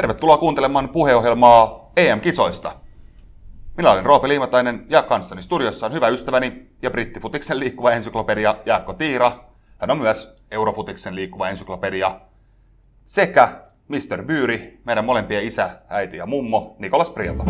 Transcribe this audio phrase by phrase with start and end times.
[0.00, 2.72] Tervetuloa kuuntelemaan puheohjelmaa EM-kisoista.
[3.76, 8.92] Minä olen Roope Liimatainen ja kanssani studiossa on hyvä ystäväni ja brittifutiksen liikkuva ensyklopedia Jaakko
[8.92, 9.32] Tiira.
[9.78, 12.20] Hän on myös Eurofutiksen liikkuva ensyklopedia
[13.06, 13.48] sekä
[13.88, 14.22] Mr.
[14.24, 17.44] Byyri, meidän molempien isä, äiti ja mummo, Nikolas Prieto.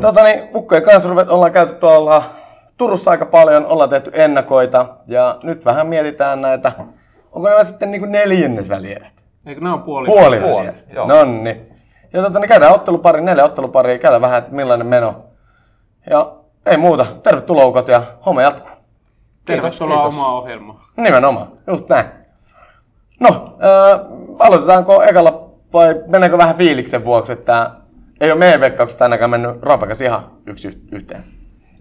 [0.00, 2.47] Tota niin, Ukkojen kanssa ollaan käyty tuolla
[2.78, 6.72] Turussa aika paljon, ollaan tehty ennakoita ja nyt vähän mietitään näitä,
[7.32, 9.12] onko nämä sitten niin neljännesvälierät?
[9.46, 10.06] Eikö nämä on puoli?
[10.06, 11.06] Puoli, Puoli, joo.
[11.06, 11.62] Nonni.
[12.12, 15.24] Ja tota, niin käydään ottelupari, neljä otteluparia, käydään vähän, että millainen meno.
[16.10, 16.32] Ja
[16.66, 18.70] ei muuta, tervetuloa ukot ja homma jatkuu.
[19.44, 20.14] Tervetuloa kiitos.
[20.14, 20.84] omaa ohjelmaa.
[20.96, 22.06] Nimenomaan, just näin.
[23.20, 24.00] No, äh,
[24.38, 27.70] aloitetaanko ekalla vai mennäänkö vähän fiiliksen vuoksi, että
[28.20, 31.24] ei ole meidän veikkauksesta ainakaan mennyt Raapakas ihan yksi yh- yhteen.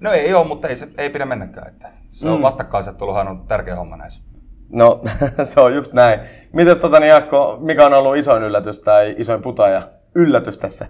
[0.01, 1.67] No ei ole, mutta ei, se, ei pidä mennäkään.
[1.67, 4.21] Että se on vastakkainasetteluhan on tärkeä homma näissä.
[4.69, 5.01] No,
[5.43, 6.19] se on just näin.
[6.53, 9.81] Mites tota niin Jaakko, mikä on ollut isoin yllätys tai isoin putaja
[10.15, 10.87] yllätys tässä?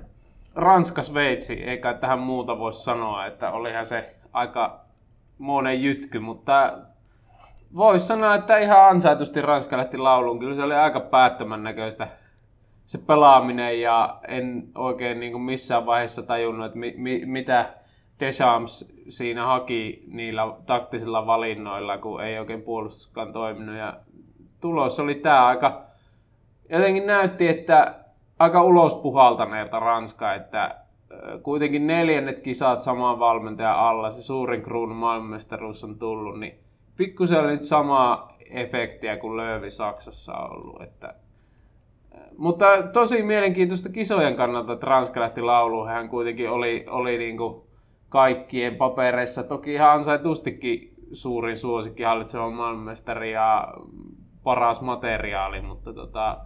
[0.55, 4.85] Ranska-Sveitsi, ei kai tähän muuta voi sanoa, että olihan se aika
[5.37, 6.77] monen jytky, mutta
[7.75, 10.39] voisi sanoa, että ihan ansaitusti Ranska lähti lauluun.
[10.39, 12.07] Kyllä se oli aika päättömän näköistä
[12.85, 17.65] se pelaaminen ja en oikein niin kuin missään vaiheessa tajunnut, että mi, mi, mitä
[18.19, 23.75] Deschamps siinä haki niillä taktisilla valinnoilla, kun ei oikein puolustuskaan toiminut.
[23.75, 23.93] Ja
[24.61, 25.81] tulos oli tämä aika,
[26.69, 27.95] jotenkin näytti, että
[28.39, 30.75] aika ulospuhaltaneelta Ranska, että
[31.43, 36.59] kuitenkin neljännet kisat saman valmentajan alla, se suurin kruunun maailmanmestaruus on tullut, niin
[36.97, 40.81] pikkusen oli nyt samaa efektiä kuin Löövi Saksassa on ollut.
[40.81, 41.13] Että,
[42.37, 45.87] mutta tosi mielenkiintoista kisojen kannalta, että Ranska lähti lauluun.
[45.87, 47.66] Hän kuitenkin oli, oli niin kuin
[48.09, 53.73] kaikkien papereissa, toki ihan ansaitustikin suurin suosikki hallitseva maailmanmestari ja
[54.43, 56.37] paras materiaali, mutta tota,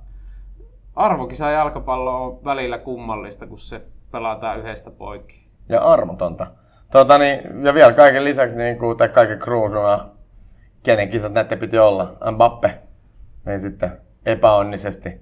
[0.95, 5.47] arvokisa jalkapallo on välillä kummallista, kun se pelataan yhdestä poikki.
[5.69, 6.47] Ja armotonta.
[6.91, 10.09] Tota niin, ja vielä kaiken lisäksi, niin kuin, tai kaiken kruununa,
[10.83, 12.79] kenen kisat näette piti olla, Mbappe,
[13.45, 15.21] niin sitten epäonnisesti.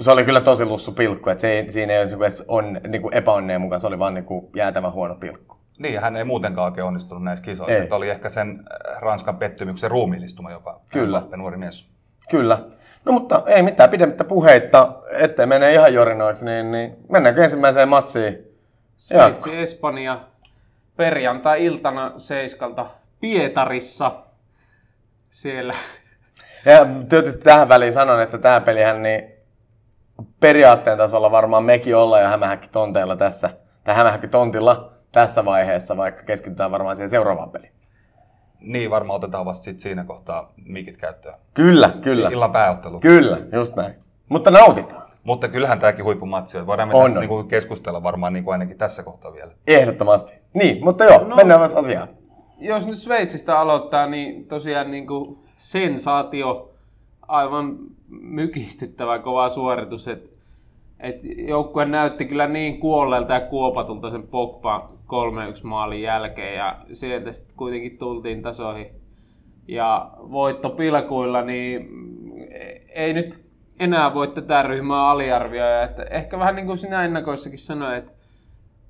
[0.00, 3.02] Se oli kyllä tosi lussu pilkku, että se ei, siinä ei ole edes on, niin
[3.02, 5.56] kuin epäonneen mukaan, se oli vaan niin kuin jäätävän huono pilkku.
[5.78, 7.74] Niin, ja hän ei muutenkaan oikein onnistunut näissä kisoissa.
[7.74, 7.82] Ei.
[7.82, 10.80] Että oli ehkä sen äh, Ranskan pettymyksen ruumiillistuma jopa.
[10.88, 11.18] Kyllä.
[11.18, 11.88] Mbappe, nuori mies.
[12.30, 12.58] Kyllä.
[13.04, 18.38] No mutta ei mitään pidemmittä puheitta, ettei mene ihan jorinoiksi, niin, niin mennäänkö ensimmäiseen matsiin?
[18.96, 20.20] Sveitsi, Espanja,
[20.96, 22.86] perjantai-iltana seiskalta
[23.20, 24.12] Pietarissa.
[25.30, 25.74] Siellä
[26.64, 29.37] Ja tietysti tähän väliin sanon, että tämä pelihän niin
[30.40, 33.50] periaatteen tasolla varmaan mekin ollaan jo hämähäkki tonteilla tässä,
[33.84, 37.72] tai hämähäkki tontilla tässä vaiheessa, vaikka keskitytään varmaan siihen seuraavaan peliin.
[38.60, 41.34] Niin, varmaan otetaan vasta sit siinä kohtaa mikit käyttöön.
[41.54, 42.28] Kyllä, kyllä.
[42.28, 43.00] Illan pääottelu.
[43.00, 43.94] Kyllä, just näin.
[44.28, 45.02] Mutta nautitaan.
[45.24, 46.66] Mutta kyllähän tämäkin huippumatsi on.
[46.66, 47.20] Voidaan me On, tästä on.
[47.20, 49.52] niinku keskustella varmaan niinku ainakin tässä kohtaa vielä.
[49.66, 50.32] Ehdottomasti.
[50.54, 51.28] Niin, mutta joo, no.
[51.28, 51.36] No.
[51.36, 52.08] mennään myös asiaan.
[52.58, 56.70] jos nyt Sveitsistä aloittaa, niin tosiaan niin kuin sensaatio,
[57.28, 57.78] aivan
[58.08, 60.08] mykistyttävä kova suoritus.
[60.08, 60.30] Et,
[61.00, 67.32] et joukkue näytti kyllä niin kuolleelta ja kuopatulta sen Pogba 3-1 maalin jälkeen ja sieltä
[67.32, 68.86] sitten kuitenkin tultiin tasoihin.
[69.68, 71.88] Ja voitto pilkuilla, niin
[72.88, 73.48] ei nyt
[73.80, 75.82] enää voi tätä ryhmää aliarvioida.
[75.82, 78.12] Että ehkä vähän niin kuin sinä ennakoissakin sanoit, että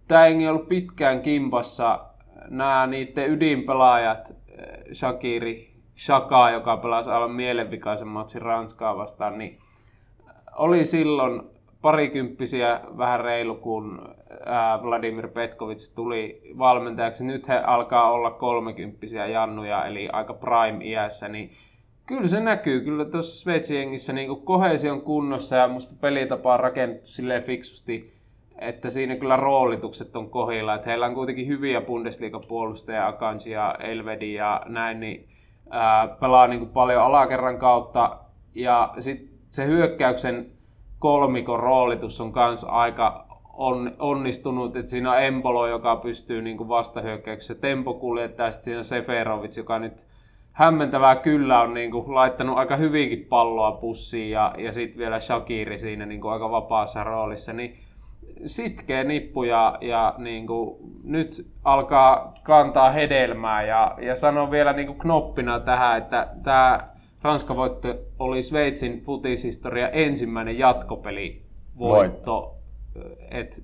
[0.09, 2.05] tämä ei ollut pitkään kimpassa.
[2.49, 5.68] Nämä niiden ydinpelaajat, eh, Shakiri,
[5.99, 9.59] Shaka, joka pelasi aivan mielenvikaisen matsin Ranskaa vastaan, niin
[10.57, 11.43] oli silloin
[11.83, 14.15] parikymppisiä vähän reilu, kun
[14.83, 17.27] Vladimir Petkovic tuli valmentajaksi.
[17.27, 21.51] Nyt he alkaa olla kolmekymppisiä jannuja, eli aika prime-iässä, niin
[22.07, 22.81] kyllä se näkyy.
[22.81, 28.13] Kyllä tuossa Sveitsin jengissä niin kohesion kunnossa ja musta pelitapa on rakennettu silleen fiksusti,
[28.59, 30.75] että siinä kyllä roolitukset on kohilla.
[30.75, 35.29] Että heillä on kuitenkin hyviä Bundesliga-puolustajia, Akanji ja Elvedi ja näin, niin
[36.21, 38.19] pelaa niin kuin paljon alakerran kautta.
[38.55, 40.47] Ja sitten se hyökkäyksen
[40.99, 43.29] kolmikon roolitus on myös aika
[43.59, 48.65] on, onnistunut, että siinä on Embolo, joka pystyy niin kuin vastahyökkäyksessä tempo kuljettaa, ja sitten
[48.65, 50.07] siinä on Seferovic, joka nyt
[50.53, 55.79] hämmentävää kyllä on niin kuin, laittanut aika hyvinkin palloa pussiin, ja, ja sitten vielä Shakiri
[55.79, 57.79] siinä niin kuin, aika vapaassa roolissa, niin
[58.47, 64.87] sitkeä nippu ja, ja niin kuin, nyt alkaa kantaa hedelmää ja, ja sanon vielä niin
[64.87, 66.89] kuin knoppina tähän, että tämä
[67.23, 71.43] Ranskan voitto oli Sveitsin futishistoria ensimmäinen jatkopeli
[71.79, 72.55] voitto.
[73.31, 73.63] Et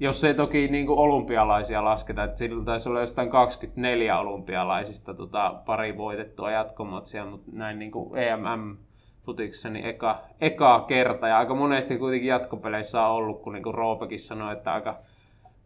[0.00, 5.54] Jos ei toki niin kuin olympialaisia lasketa, että sillä taisi olla jostain 24 olympialaisista tota,
[5.66, 8.76] pari voitettua jatkomatsia, mutta näin niin kuin EMM
[9.26, 11.28] futiksessa niin eka, eka kerta.
[11.28, 14.98] Ja aika monesti kuitenkin jatkopeleissä on ollut, kun niin kuin Roopekin sanoi, että aika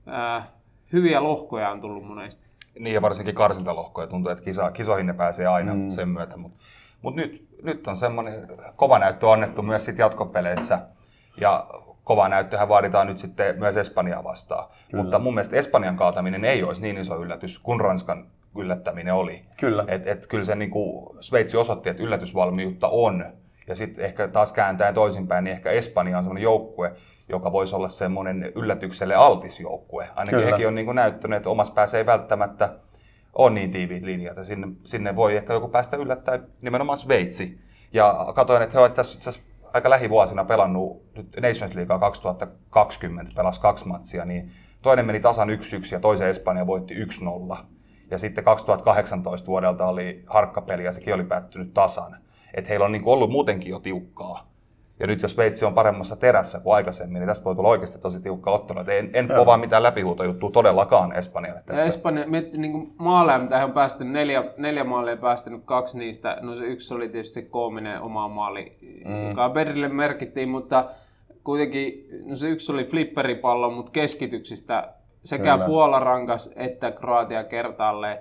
[0.06, 0.46] ää,
[0.92, 2.46] hyviä lohkoja on tullut monesti.
[2.78, 5.90] Niin ja varsinkin karsintalohkoja tuntuu, että kisa, kisoihin ne pääsee aina mm.
[5.90, 6.36] sen myötä.
[6.36, 6.58] Mutta
[7.02, 10.78] mut nyt, nyt on semmoinen kova näyttö annettu myös sit jatkopeleissä.
[11.40, 11.66] Ja
[12.04, 14.68] kova näyttöhän vaaditaan nyt sitten myös Espanjaa vastaan.
[14.90, 15.02] Kyllä.
[15.02, 18.26] Mutta mun mielestä Espanjan kaataminen ei olisi niin iso yllätys kuin Ranskan
[18.56, 19.44] yllättäminen oli.
[19.56, 19.84] Kyllä.
[19.88, 23.24] Et, et kyllä se niin kuin Sveitsi osoitti, että yllätysvalmiutta on.
[23.70, 26.92] Ja sitten ehkä taas kääntäen toisinpäin, niin ehkä Espanja on semmoinen joukkue,
[27.28, 30.08] joka voisi olla semmoinen yllätykselle altis joukkue.
[30.16, 30.50] Ainakin Kyllä.
[30.50, 32.78] hekin on niin kuin näyttänyt, että omassa päässä ei välttämättä
[33.32, 34.36] ole niin tiiviit linjat.
[34.36, 37.60] Ja sinne, sinne voi ehkä joku päästä yllättää nimenomaan Sveitsi.
[37.92, 39.40] Ja katsoin, että he ovat tässä itse
[39.72, 44.52] aika lähivuosina pelannut nyt Nations Leaguea 2020, pelas kaksi matsia, niin
[44.82, 45.52] toinen meni tasan 1-1
[45.92, 47.56] ja toisen Espanja voitti 1-0.
[48.10, 52.16] Ja sitten 2018 vuodelta oli harkkapeli ja sekin oli päättynyt tasan.
[52.54, 54.50] Että heillä on niin ollut muutenkin jo tiukkaa.
[55.00, 58.20] Ja nyt jos Sveitsi on paremmassa terässä kuin aikaisemmin, niin tästä voi tulla oikeasti tosi
[58.20, 58.78] tiukka ottelu.
[58.78, 61.82] En, en povaa mitään läpihuutojuttua todellakaan Espanjalle tästä.
[61.82, 62.26] Ja Espanja,
[62.56, 66.38] niin maaleja, mitä he on päästänyt, neljä, neljä maalia päästänyt, kaksi niistä.
[66.40, 69.28] No se yksi oli tietysti se koominen oma maali, mm.
[69.28, 70.84] joka Berrille merkittiin, mutta
[71.44, 74.88] kuitenkin, no se yksi oli flipperipallo, mutta keskityksistä
[75.24, 75.66] sekä Kyllä.
[75.66, 78.18] Puola rankas että Kroatia kertaalleen.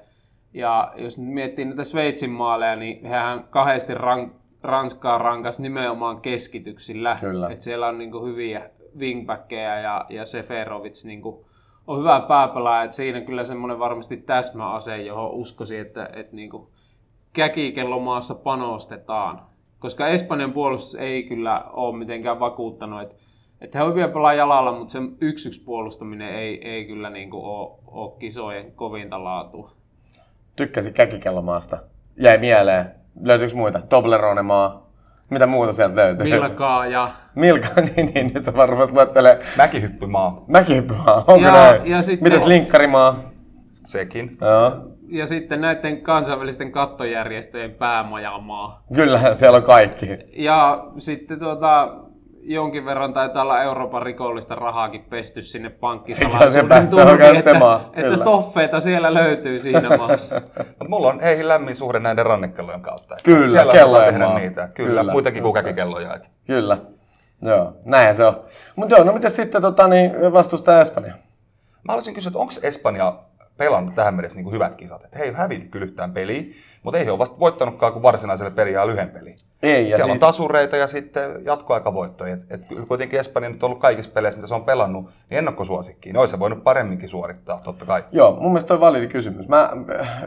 [0.53, 7.17] Ja jos nyt miettii näitä Sveitsin maaleja, niin hehän kahdesti rank, Ranskaa rankas nimenomaan keskityksillä.
[7.21, 7.49] Kyllä.
[7.49, 11.45] Et siellä on niinku hyviä wingbackkejä ja, ja Seferovic niinku
[11.87, 12.83] on hyvä pääpelaaja.
[12.83, 16.71] Et siinä kyllä semmoinen varmasti täsmäase, johon uskoisin, että et niinku
[17.33, 19.41] käkikellomaassa panostetaan.
[19.79, 23.15] Koska Espanjan puolustus ei kyllä ole mitenkään vakuuttanut, että
[23.61, 27.79] että he on hyviä pelaa jalalla, mutta se yksi puolustaminen ei, ei kyllä niinku ole,
[27.87, 29.78] ole kisojen kovinta laatua.
[30.59, 31.77] Tykkäsin käkikellomaasta.
[32.17, 32.91] Jäi mieleen
[33.21, 33.81] Löytyykö muita?
[33.89, 34.89] Toblerone maa.
[35.29, 36.29] Mitä muuta sieltä löytyy?
[36.29, 37.11] Milkaa ja...
[37.35, 39.45] Milkaa, niin, niin nyt sä varmasti luettelee.
[39.57, 40.43] Mäkihyppymaa.
[40.47, 41.87] Mäkihyppymaa, onko ja, näin?
[41.87, 42.33] Ja sitten...
[42.33, 43.19] Mites linkkarimaa?
[43.71, 44.37] Sekin.
[44.41, 44.87] Joo.
[45.07, 48.83] Ja sitten näiden kansainvälisten kattojärjestöjen päämajamaa.
[48.95, 50.07] Kyllä, siellä on kaikki.
[50.37, 51.95] Ja sitten tuota,
[52.41, 57.89] jonkin verran taitaa olla Euroopan rikollista rahaakin pesty sinne pankkisalaisuuden se, se, että, se maa,
[57.95, 60.41] että toffeita siellä löytyy siinä maassa.
[60.87, 63.15] Mulla on heihin lämmin suhde näiden rannekellojen kautta.
[63.23, 64.39] Kyllä, siellä kellojen tehdä maa.
[64.39, 64.69] niitä.
[64.73, 66.13] Kyllä, Kyllä muitakin kuin käkikelloja.
[66.13, 66.27] Että.
[66.47, 66.77] Kyllä,
[67.41, 68.41] joo, näin se on.
[68.75, 71.13] Mutta joo, no miten sitten tota, niin vastustaa Espanja?
[71.83, 73.13] Mä haluaisin kysyä, että onko Espanja
[73.59, 75.03] pelannut tähän mennessä niin kuin hyvät kisat?
[75.03, 76.43] Että he ei hävinnyt kyllä yhtään peliä,
[76.83, 79.35] mutta ei he ole vasta voittanutkaan kuin varsinaiselle peliä lyhyen peli.
[79.63, 80.23] Ei, ja Siellä siis...
[80.23, 82.33] on tasureita ja sitten jatkoaikavoittoja.
[82.33, 86.13] Et, et kuitenkin Espanja nyt on ollut kaikissa peleissä, mitä se on pelannut, niin ennakkosuosikkiin.
[86.13, 88.03] Niin olisi voinut paremminkin suorittaa, totta kai.
[88.11, 89.47] Joo, mun mielestä on validi kysymys.
[89.47, 89.69] Mä,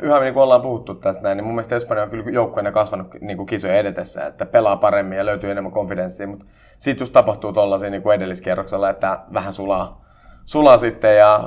[0.00, 3.14] yhä niin kuin ollaan puhuttu tästä näin, niin mun mielestä Espanja on kyllä joukkueena kasvanut
[3.20, 6.44] niin kuin kisojen edetessä, että pelaa paremmin ja löytyy enemmän konfidenssia, mutta
[6.78, 10.02] sitten just tapahtuu tuollaisia niin kuin edelliskierroksella, että vähän sulaa
[10.44, 11.40] sulaa sitten ja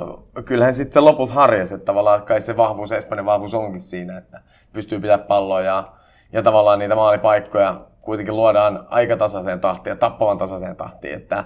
[0.44, 4.40] kyllähän sitten se loput harjas, että tavallaan kai se vahvuus, Espanjan vahvuus onkin siinä, että
[4.72, 5.84] pystyy pitämään palloa ja,
[6.32, 11.44] ja tavallaan niitä maalipaikkoja kuitenkin luodaan aika tasaiseen tahtiin ja tappavan tasaiseen tahtiin, että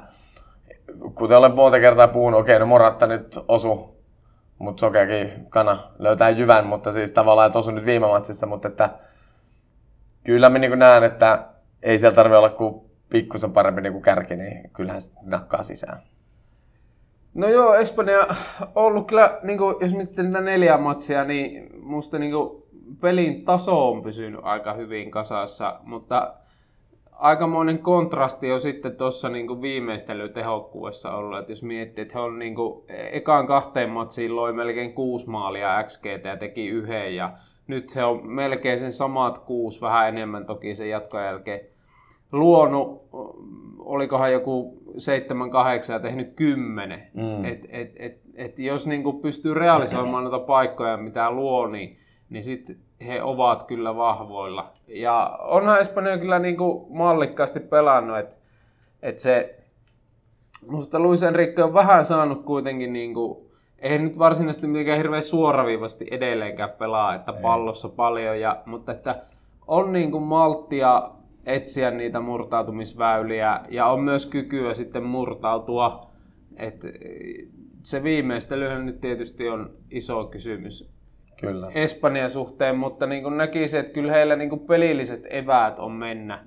[1.14, 4.00] kuten olen monta kertaa puhunut, okei, no Moratta nyt osu,
[4.58, 8.90] mutta sokeakin kana löytää jyvän, mutta siis tavallaan, että osu nyt viime matsissa, mutta että
[10.24, 11.44] kyllä mä niin näen, että
[11.82, 16.02] ei siellä tarvitse olla kuin pikkusen parempi niin kuin kärki, niin kyllähän se nakkaa sisään.
[17.34, 18.26] No joo, Espanja
[18.74, 22.62] on ollut kyllä, niin kuin, jos miettii niitä neljä matsia, niin musta niin kuin,
[23.00, 26.34] pelin taso on pysynyt aika hyvin kasassa, mutta
[27.12, 31.38] aikamoinen kontrasti on sitten tuossa niin viimeistelytehokkuudessa ollut.
[31.38, 35.82] että jos miettii, että he on niin kuin, ekaan kahteen matsiin loi melkein kuusi maalia
[35.82, 37.32] XGT ja teki yhden ja
[37.66, 41.60] nyt he on melkein sen samat kuusi, vähän enemmän toki sen jatkojen jälkeen
[42.32, 43.08] luonut,
[43.78, 44.82] olikohan joku
[45.88, 47.10] 7-8 ja tehnyt 10.
[47.14, 47.44] Mm.
[47.44, 51.98] Et, et, et, et jos niinku pystyy realisoimaan noita paikkoja, mitä luo, niin,
[52.30, 54.72] niin sit he ovat kyllä vahvoilla.
[54.88, 58.36] Ja onhan Espanja kyllä niinku mallikkaasti pelannut, että
[59.02, 59.60] et se
[60.68, 66.70] Musta Luis Enrique on vähän saanut kuitenkin niinku, ei nyt varsinaisesti mitenkään hirveän suoraviivasti edelleenkään
[66.70, 67.42] pelaa, että ei.
[67.42, 69.22] pallossa paljon, ja, mutta että
[69.66, 71.10] on niinku malttia
[71.46, 76.10] etsiä niitä murtautumisväyliä ja on myös kykyä sitten murtautua.
[76.56, 76.84] Et
[77.82, 80.90] se viimeistelyhän nyt tietysti on iso kysymys
[81.40, 81.70] kyllä.
[81.74, 86.44] Espanjan suhteen, mutta niin kuin näkisin, että kyllä heillä niin kuin pelilliset eväät on mennä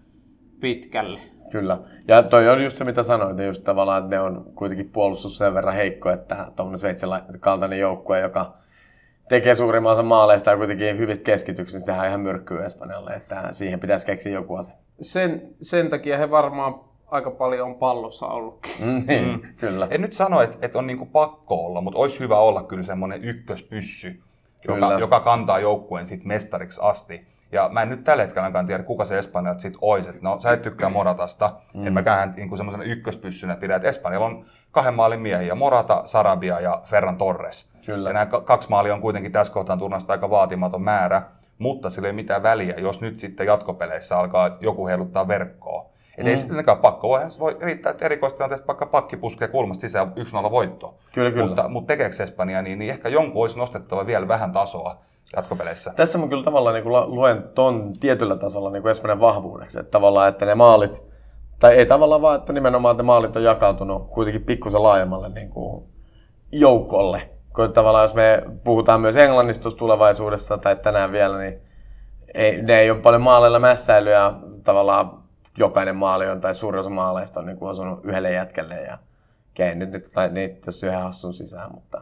[0.59, 1.19] pitkälle.
[1.51, 1.77] Kyllä.
[2.07, 5.37] Ja toi on just se, mitä sanoit, niin just tavallaan, että ne on kuitenkin puolustus
[5.37, 7.09] sen verran heikko, että tuommoinen Sveitsin
[7.39, 8.53] kaltainen joukkue, joka
[9.29, 13.47] tekee suurimman osan maaleista ja kuitenkin hyvistä keskityksistä, niin sehän on ihan myrkkyy Espanjalle, että
[13.51, 14.75] siihen pitäisi keksiä joku asia.
[15.01, 16.75] Sen, sen takia he varmaan
[17.07, 19.05] aika paljon on pallossa ollutkin.
[19.07, 19.41] niin, mm.
[19.57, 19.87] kyllä.
[19.91, 23.23] En nyt sano, että, että on niinku pakko olla, mutta olisi hyvä olla kyllä semmoinen
[23.23, 24.19] ykköspyssy,
[24.67, 27.27] joka, joka kantaa joukkueen sit mestariksi asti.
[27.51, 30.09] Ja mä en nyt tällä hetkellä ainakaan tiedä, kuka se Espanjalta sit olisi.
[30.21, 31.55] No, sä et tykkää Moratasta.
[31.73, 31.87] Mm.
[31.87, 33.75] En mäkään niin semmoisena ykköspyssynä pidä.
[33.75, 37.67] Että Espanjalla on kahden maalin miehiä, Morata, Sarabia ja Ferran Torres.
[37.85, 38.09] Kyllä.
[38.09, 41.21] Ja nämä kaksi maalia on kuitenkin tässä kohtaa turnasta aika vaatimaton määrä,
[41.57, 45.93] mutta sillä ei mitään väliä, jos nyt sitten jatkopeleissä alkaa joku heiluttaa verkkoa.
[46.17, 46.29] Et mm.
[46.29, 50.13] ei sittenkään pakko, voi, voi riittää, että erikoistilanteessa vaikka pakki puskee kulmasta sisään
[50.47, 50.95] 1-0 voitto.
[51.13, 51.45] Kyllä, kyllä.
[51.45, 54.97] Mutta, mutta tekeekö Espanja niin, niin ehkä jonkun olisi nostettava vielä vähän tasoa
[55.35, 55.93] jatkopeleissä.
[55.95, 59.91] Tässä mä kyllä tavallaan niin kuin luen ton tietyllä tasolla niin kuin Espanjan vahvuudeksi, että
[59.91, 61.03] tavallaan, että ne maalit,
[61.59, 65.83] tai ei tavallaan vaan, että nimenomaan ne maalit on jakautunut kuitenkin pikkusen laajemmalle niin kuin
[66.51, 67.29] joukolle.
[67.55, 71.61] Kun tavallaan jos me puhutaan myös Englannista tulevaisuudessa tai tänään vielä, niin
[72.33, 74.33] ei, ne ei ole paljon maaleilla mässäilyä.
[74.63, 75.23] Tavallaan
[75.57, 78.97] jokainen maali on, tai suurin osa maaleista on niin kuin osunut yhdelle jätkelle ja
[79.53, 82.01] kei nyt, nyt niitä tässä yhden hassun sisään, mutta,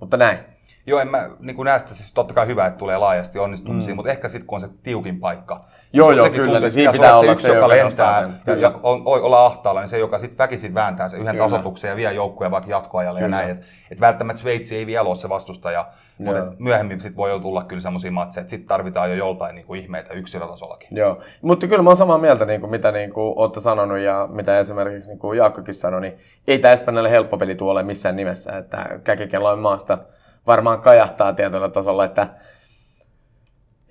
[0.00, 0.38] mutta näin.
[0.86, 3.96] Joo, en mä niin näistä siis totta kai hyvä, että tulee laajasti onnistumisia, mm.
[3.96, 5.64] mutta ehkä sitten kun on se tiukin paikka.
[5.92, 8.60] Joo, joo, kyllä, niin siinä pitää olla se, se, joka lentää sen.
[8.60, 11.48] ja on, on, olla ahtaalla, niin se, joka sitten väkisin vääntää sen yhden kyllä.
[11.48, 13.36] tasotuksen ja vie joukkueen vaikka jatkoajalle kyllä.
[13.36, 13.50] ja näin.
[13.50, 17.64] Että et välttämättä Sveitsi ei vielä ole se vastustaja, mutta myöhemmin sit voi jo tulla
[17.64, 20.88] kyllä semmoisia matseja, että sitten tarvitaan jo joltain niin kuin ihmeitä yksilötasollakin.
[20.92, 24.28] Joo, mutta kyllä mä oon samaa mieltä, niin kuin mitä niin kuin olette sanonut ja
[24.32, 28.58] mitä esimerkiksi niin kuin Jaakkokin sanoi, niin ei tämä Espanjalle helppo peli tuolle missään nimessä,
[28.58, 29.98] että käkikelloin maasta
[30.46, 32.26] varmaan kajahtaa tietyllä tasolla, että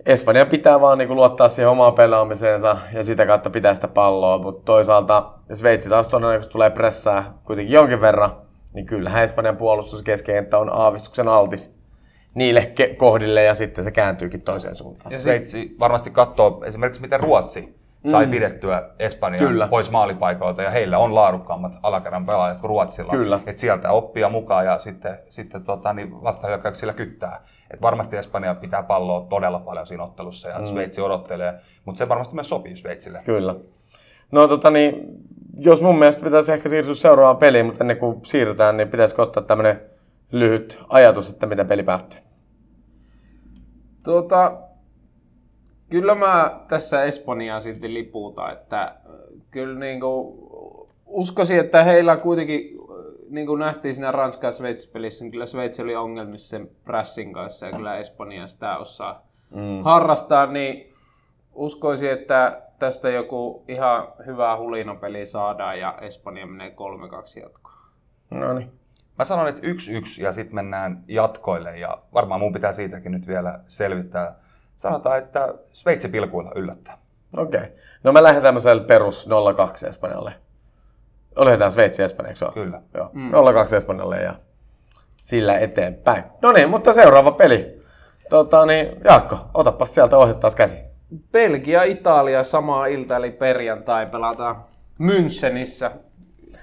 [0.07, 4.37] Espanja pitää vaan niin kuin luottaa siihen omaan pelaamiseensa ja sitä kautta pitää sitä palloa,
[4.37, 8.35] mutta toisaalta Sveitsi taas todennäköisesti tulee pressää kuitenkin jonkin verran,
[8.73, 11.79] niin kyllähän Espanjan puolustuskeskenttä on aavistuksen altis
[12.35, 15.11] niille kohdille ja sitten se kääntyykin toiseen suuntaan.
[15.11, 18.31] Ja Sveitsi varmasti katsoo esimerkiksi miten Ruotsi sai mm.
[18.31, 19.67] pidettyä Espanjan Kyllä.
[19.67, 23.11] pois maalipaikoilta ja heillä on laadukkaammat alakerran pelaajat kuin Ruotsilla.
[23.11, 23.39] Kyllä.
[23.45, 27.41] Et sieltä oppia mukaan ja sitten, sitten tota, niin vastahyökkäyksillä kyttää.
[27.73, 30.65] Et varmasti Espanja pitää palloa todella paljon siinä ottelussa ja mm.
[30.65, 31.53] Sveitsi odottelee,
[31.85, 33.21] mutta se varmasti myös sopii Sveitsille.
[33.25, 33.55] Kyllä.
[34.31, 35.05] No tota niin,
[35.57, 39.43] jos mun mielestä pitäisi ehkä siirtyä seuraavaan peliin, mutta ennen kuin siirrytään, niin pitäisikö ottaa
[39.43, 39.81] tämmöinen
[40.31, 42.19] lyhyt ajatus, että miten peli päättyy?
[44.03, 44.57] Tuota,
[45.89, 48.95] Kyllä mä tässä Espanjaa silti lipuutan, että
[49.51, 50.37] kyllä niin kuin,
[51.05, 52.77] uskoisin, että heillä kuitenkin,
[53.29, 54.51] niin kuin nähtiin siinä Ranska- ja
[54.93, 59.21] pelissä niin kyllä Sveitsi oli ongelmissa sen pressin kanssa ja kyllä Espanja sitä osaa
[59.55, 59.83] mm.
[59.83, 60.93] harrastaa, niin
[61.53, 67.77] uskoisin, että tästä joku ihan hyvä hulinopeli saadaan ja Espanja menee 3-2 jatkoon.
[68.29, 68.71] No niin.
[69.17, 69.65] Mä sanon, että 1-1
[70.17, 74.35] ja sitten mennään jatkoille ja varmaan mun pitää siitäkin nyt vielä selvittää
[74.77, 76.97] sanotaan, että Sveitsi pilkuilla yllättää.
[77.37, 77.59] Okei.
[77.59, 77.71] Okay.
[78.03, 80.33] No mä lähden tämmöiselle perus 02 Espanjalle.
[81.57, 82.81] Tämä Sveitsi Espanja, eikö Kyllä.
[82.93, 83.09] Joo.
[83.13, 83.31] Mm.
[83.53, 84.35] 02 Espanjalle ja
[85.21, 86.23] sillä eteenpäin.
[86.41, 87.79] No niin, mutta seuraava peli.
[88.29, 90.77] Tota, niin, Jaakko, otapa sieltä ohjat taas käsi.
[91.31, 94.55] Belgia, Italia samaa ilta eli perjantai pelataan
[94.99, 95.91] Münchenissä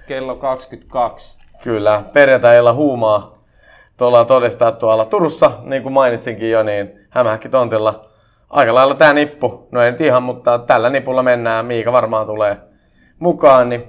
[0.07, 1.37] kello 22.
[1.63, 3.35] Kyllä, perjantai huumaa
[3.97, 8.04] tuolla todistaa tuolla Turussa, niin kuin mainitsinkin jo, niin hämähäkki tontilla.
[8.49, 12.57] Aika lailla tämä nippu, no ei nyt ihan, mutta tällä nipulla mennään, Miika varmaan tulee
[13.19, 13.83] mukaan, niin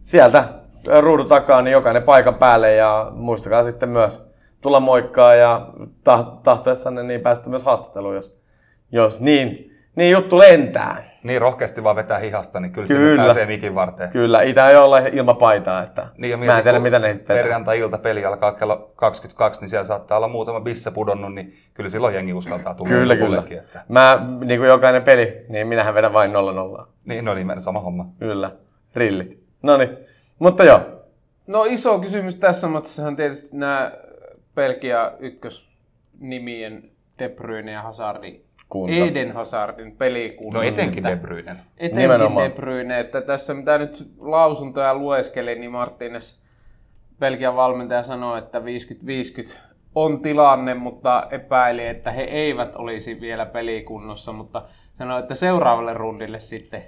[0.00, 0.44] sieltä
[1.00, 5.66] ruudun takaa niin jokainen paikan päälle ja muistakaa sitten myös tulla moikkaa ja
[6.42, 8.42] tahtoessanne niin päästä myös haastatteluun, jos,
[8.92, 13.24] jos niin, niin juttu lentää niin rohkeasti vaan vetää hihasta, niin kyllä, kyllä.
[13.24, 14.10] pääsee mikin varteen.
[14.10, 17.36] Kyllä, itä ei olla ilman paitaa, että niin, ja mä en tiedä, mitä ne sitten
[17.36, 22.14] Perjantai-ilta peli alkaa kello 22, niin siellä saattaa olla muutama bisse pudonnut, niin kyllä silloin
[22.14, 22.90] jengi uskaltaa tulla.
[22.90, 23.42] kyllä, kyllä.
[23.50, 23.84] Että...
[23.88, 26.86] Mä, niin kuin jokainen peli, niin minähän vedän vain 0-0.
[27.04, 28.06] Niin, no niin, meidän sama homma.
[28.18, 28.50] Kyllä,
[28.94, 29.42] rillit.
[29.62, 29.96] No niin,
[30.38, 30.80] mutta joo.
[31.46, 32.66] No iso kysymys tässä
[33.06, 33.92] on tietysti nämä
[34.54, 38.94] Belgia ykkösnimien De Bruyne ja Hazardi kunta.
[38.94, 40.58] Eden Hazardin pelikunta.
[40.58, 41.56] No etenkin De Bruyne.
[41.78, 42.50] Etenkin Nimenomaan.
[42.50, 46.40] De Bruyne, että tässä mitä nyt lausuntoja lueskelin, niin Martínez,
[47.18, 48.62] Belgian valmentaja sanoi, että 50-50
[49.94, 54.62] on tilanne, mutta epäili, että he eivät olisi vielä pelikunnossa, mutta
[54.98, 56.84] sanoi, että seuraavalle rundille sitten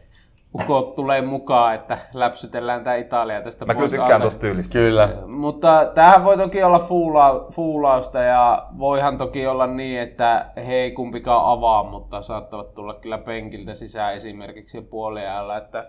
[0.54, 4.72] ukot tulee mukaan, että läpsytellään tämä Italia tästä Mä kyllä tykkään tuosta tyylistä.
[4.72, 5.08] Kyllä.
[5.26, 10.90] Mutta tämähän voi toki olla fuula, fuulausta ja voihan toki olla niin, että he ei
[10.90, 15.56] kumpikaan avaa, mutta saattavat tulla kyllä penkiltä sisään esimerkiksi puoliajalla.
[15.56, 15.88] Että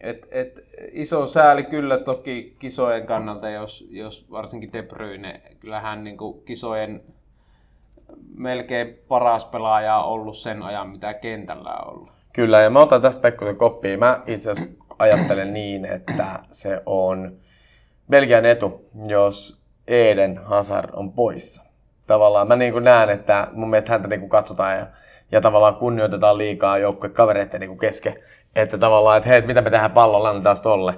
[0.00, 0.60] Et, et,
[0.92, 7.02] iso sääli kyllä toki kisojen kannalta, jos, jos varsinkin De Bruyne, kyllähän niin kuin kisojen
[8.34, 12.17] melkein paras pelaaja on ollut sen ajan, mitä kentällä on ollut.
[12.38, 13.98] Kyllä, ja mä otan tästä Pekkosen koppia.
[13.98, 17.32] Mä itse asiassa ajattelen niin, että se on
[18.10, 21.62] Belgian etu, jos Eden Hazard on poissa.
[22.06, 24.86] Tavallaan mä niin kuin näen, että mun mielestä häntä niin kuin katsotaan ja,
[25.32, 28.14] ja tavallaan kunnioitetaan liikaa joukkuekavereiden niin kuin kesken.
[28.56, 30.94] Että tavallaan, että hei, mitä me tehdään pallolla, annetaan tolle.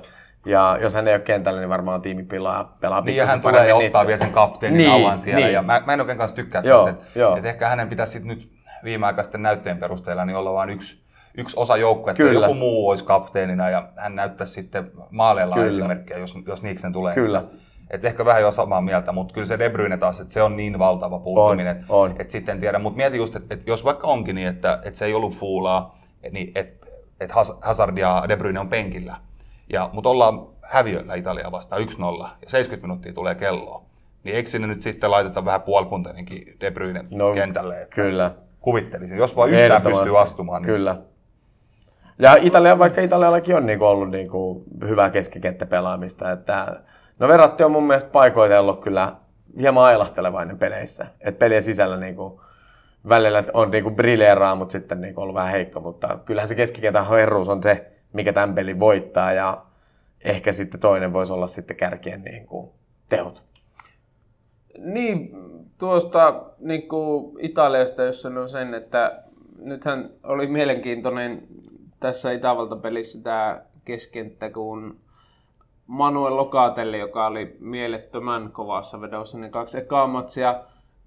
[0.46, 3.68] Ja jos hän ei ole kentällä, niin varmaan tiimi pelaa, pelaa Niin ja hän tulee
[3.68, 5.46] ja ottaa vielä sen kapteenin Niin, alan siellä.
[5.46, 5.54] niin.
[5.54, 7.02] Ja mä, mä en oikein kanssa tykkää Joo, tästä.
[7.14, 8.50] Että, että ehkä hänen pitäisi sit nyt
[8.84, 11.09] viimeaikaisten näytteen perusteella niin olla vain yksi,
[11.40, 11.74] yksi osa
[12.16, 12.40] Kyllä.
[12.46, 15.70] joku muu olisi kapteenina ja hän näyttäisi sitten maaleilla Kyllä.
[15.70, 17.14] esimerkkejä, jos, jos niiksen tulee.
[17.14, 17.44] Kyllä.
[17.90, 20.56] Et ehkä vähän jo samaa mieltä, mutta kyllä se De Bruyne taas, että se on
[20.56, 21.84] niin valtava puuttuminen.
[21.88, 22.16] On, on.
[22.18, 24.98] Että sitten en tiedä, mutta mieti just, että, että jos vaikka onkin niin, että, että
[24.98, 25.98] se ei ollut fuulaa,
[26.30, 29.16] niin että, Haz- Hazard ja De Bruyne on penkillä.
[29.72, 31.84] Ja, mutta ollaan häviöllä Italia vastaan 1-0
[32.22, 33.82] ja 70 minuuttia tulee kelloa.
[34.24, 37.82] Niin eikö sinne nyt sitten laiteta vähän puolikuntainenkin De Bruyne No, kentälle?
[37.82, 38.34] Että Kyllä.
[38.60, 40.62] Kuvittelisin, jos vaan yhtään pystyy astumaan.
[40.62, 40.96] Niin Kyllä.
[42.20, 46.80] Ja Italia, vaikka Italiallakin on niinku ollut niinku hyvää keskikenttäpelaamista, että
[47.18, 49.16] no Verratti on mun mielestä paikoitellut kyllä
[49.60, 51.06] hieman ailahtelevainen peleissä.
[51.20, 52.40] Et pelien sisällä niinku
[53.08, 57.48] välillä on niinku brilleeraa, mutta sitten niinku ollut vähän heikko, mutta kyllähän se keskikentän herruus
[57.48, 59.62] on se, mikä tämän pelin voittaa ja
[60.24, 62.74] ehkä sitten toinen voisi olla sitten kärkien niinku
[63.08, 63.42] tehot.
[64.78, 65.30] Niin,
[65.78, 66.82] tuosta niin
[67.38, 69.22] Italiasta, jos sanon sen, että
[69.58, 71.42] nythän oli mielenkiintoinen
[72.00, 74.96] tässä Itävalta-pelissä tämä keskenttä, kun
[75.86, 80.60] Manuel Locatelli, joka oli mielettömän kovassa vedossa, niin kaksi ekaa matsia,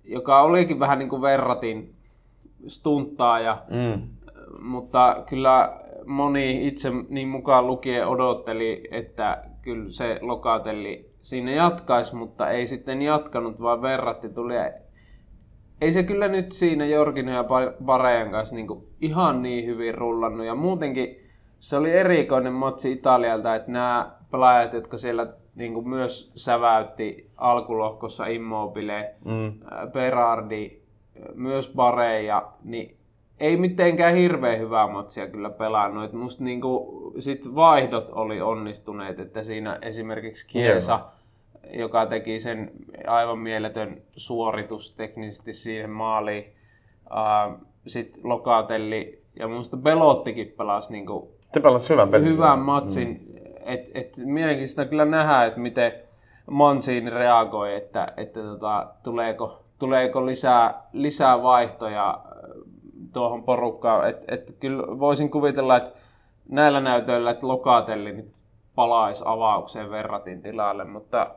[0.04, 1.96] joka olikin vähän niin kuin verratin
[2.68, 4.02] stunttaaja, Mm.
[4.62, 12.50] mutta kyllä moni itse niin mukaan lukien odotteli, että kyllä se Lokatelli siinä jatkaisi, mutta
[12.50, 14.54] ei sitten jatkanut, vaan verratti tuli.
[15.84, 17.46] Ei se kyllä nyt siinä Jorgin ja
[17.84, 18.68] Barejan kanssa niin
[19.02, 20.46] ihan niin hyvin rullannut.
[20.46, 21.18] Ja muutenkin
[21.60, 29.16] se oli erikoinen matsi Italialta, että nämä pelaajat, jotka siellä niin myös säväytti alkulohkossa Immobile,
[29.26, 29.54] Mm.
[29.94, 30.82] Berardi,
[31.36, 32.98] myös Bareja, niin
[33.40, 36.04] ei mitenkään hirveän hyvää matsia kyllä pelannut.
[36.04, 41.00] Et musta niinku, sit vaihdot oli onnistuneet, että siinä esimerkiksi Kiesa,
[41.74, 42.72] joka teki sen
[43.08, 46.54] aivan mieletön suoritus teknisesti siihen maaliin.
[47.88, 52.34] Sitten Lokatelli ja musta Belottikin pelasi niinku Se pelasi hyvän pelin.
[52.34, 53.08] hyvän matsin.
[53.08, 53.38] Mm.
[53.66, 55.92] Et, et mielenkiintoista kyllä nähdä, että miten
[56.52, 62.20] Mancini reagoi, että, että tota, tuleeko, tuleeko lisää, lisää vaihtoja
[63.14, 64.10] tuohon porukkaan.
[64.10, 65.92] Et, et kyllä voisin kuvitella, että
[66.50, 68.34] näillä näytöillä, että Lokatelli nyt
[68.76, 71.32] palaisi avaukseen verratin tilalle, mutta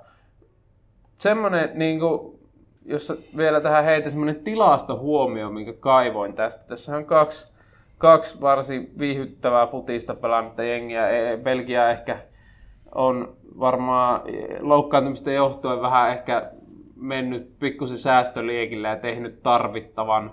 [1.19, 2.39] semmoinen, niin kuin,
[2.85, 6.65] jos vielä tähän heitä semmoinen tilastohuomio, minkä kaivoin tästä.
[6.67, 7.53] Tässä on kaksi,
[7.99, 11.09] kaksi varsin viihyttävää futista pelannutta jengiä.
[11.09, 12.17] E- Belgia ehkä
[12.95, 14.21] on varmaan
[14.61, 16.51] loukkaantumista johtuen vähän ehkä
[16.97, 20.33] mennyt pikkusen säästöliekillä ja tehnyt tarvittavan.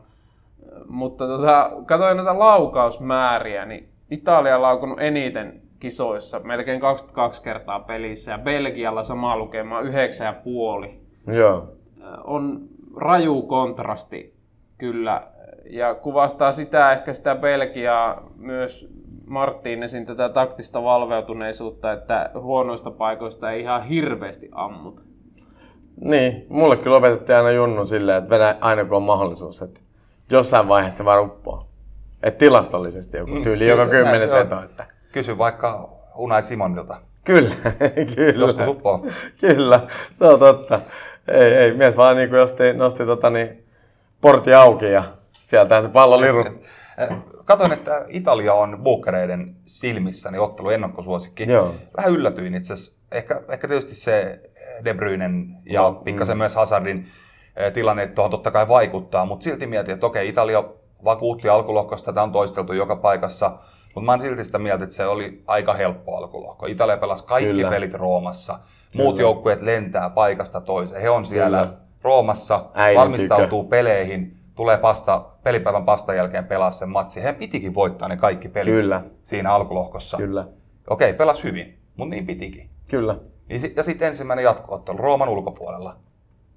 [0.88, 8.32] Mutta tota, katsoin näitä laukausmääriä, niin Italia on laukunut eniten kisoissa, melkein 22 kertaa pelissä,
[8.32, 9.90] ja Belgialla sama lukema 9,5
[11.34, 11.68] Joo.
[12.24, 12.62] on
[12.98, 14.34] raju kontrasti
[14.78, 15.22] kyllä.
[15.70, 18.90] Ja kuvastaa sitä ehkä sitä Belgiaa myös
[19.28, 25.02] Marttinesin tätä taktista valveutuneisuutta, että huonoista paikoista ei ihan hirveästi ammuta.
[26.02, 29.82] Niin, mulle kyllä opetettiin aina junnu silleen, että vedä aina kun on mahdollisuus, että
[30.30, 31.68] jossain vaiheessa se vaan uppoo.
[32.24, 34.64] Että tilastollisesti joku tyyli, kyllä joka kymmenes veto.
[34.64, 34.93] Että.
[35.14, 36.98] Kysy vaikka Unai Simonilta.
[37.24, 37.56] Kyllä,
[38.16, 38.40] kyllä.
[38.40, 39.06] Joskus uppoo.
[39.40, 40.80] Kyllä, se on totta.
[41.28, 43.66] Ei, ei, mies vaan niin nosti, nosti tota, niin,
[44.22, 45.04] portti auki ja
[45.42, 46.46] sieltähän se pallo liru.
[47.46, 51.52] Katoin, että Italia on buukkareiden silmissä niin ottelu ennakkosuosikki.
[51.52, 51.76] Joo.
[51.98, 53.00] Vähän yllätyin itse asiassa.
[53.12, 54.42] Ehkä, ehkä tietysti se
[54.86, 57.08] De Bruynen ja No, pikkasen myös Hazardin
[57.74, 60.64] tilanne tuohon totta kai vaikuttaa, mutta silti mietin, että okei, Italia
[61.04, 63.58] vakuutti alkulohkosta, tätä on toisteltu joka paikassa,
[63.96, 66.66] mutta mä oon silti sitä mieltä, että se oli aika helppo alkulohko.
[66.66, 67.70] Italia pelasi kaikki Kyllä.
[67.70, 68.60] pelit Roomassa.
[68.96, 71.02] Muut joukkueet lentää paikasta toiseen.
[71.02, 71.74] He on siellä Kyllä.
[72.02, 77.24] Roomassa, Äidin valmistautuu peleihin, tulee pasta, pelipäivän pastan jälkeen pelaa sen matsi.
[77.24, 79.04] He pitikin voittaa ne kaikki pelit Kyllä.
[79.24, 80.18] siinä alkulohkossa.
[80.18, 80.48] Kyllä,
[80.90, 82.70] Okei, pelas hyvin, mutta niin pitikin.
[82.88, 83.16] kyllä.
[83.50, 85.96] Ja si- Ja sitten ensimmäinen jatkoottelu Rooman ulkopuolella.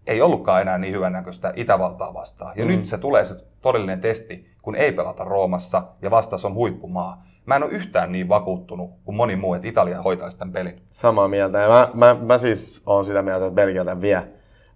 [0.06, 2.52] Ei ollutkaan enää niin hyvännäköistä Itävaltaa vastaan.
[2.56, 2.70] Ja mm.
[2.70, 7.22] nyt se tulee se todellinen testi, kun ei pelata Roomassa ja vastas on huippumaa.
[7.46, 10.82] Mä en ole yhtään niin vakuuttunut kuin moni muu, että Italia hoitaisi tämän pelin.
[10.90, 11.58] Samaa mieltä.
[11.58, 14.28] Ja mä, mä, mä siis oon sitä mieltä, että Belgia tämän vie.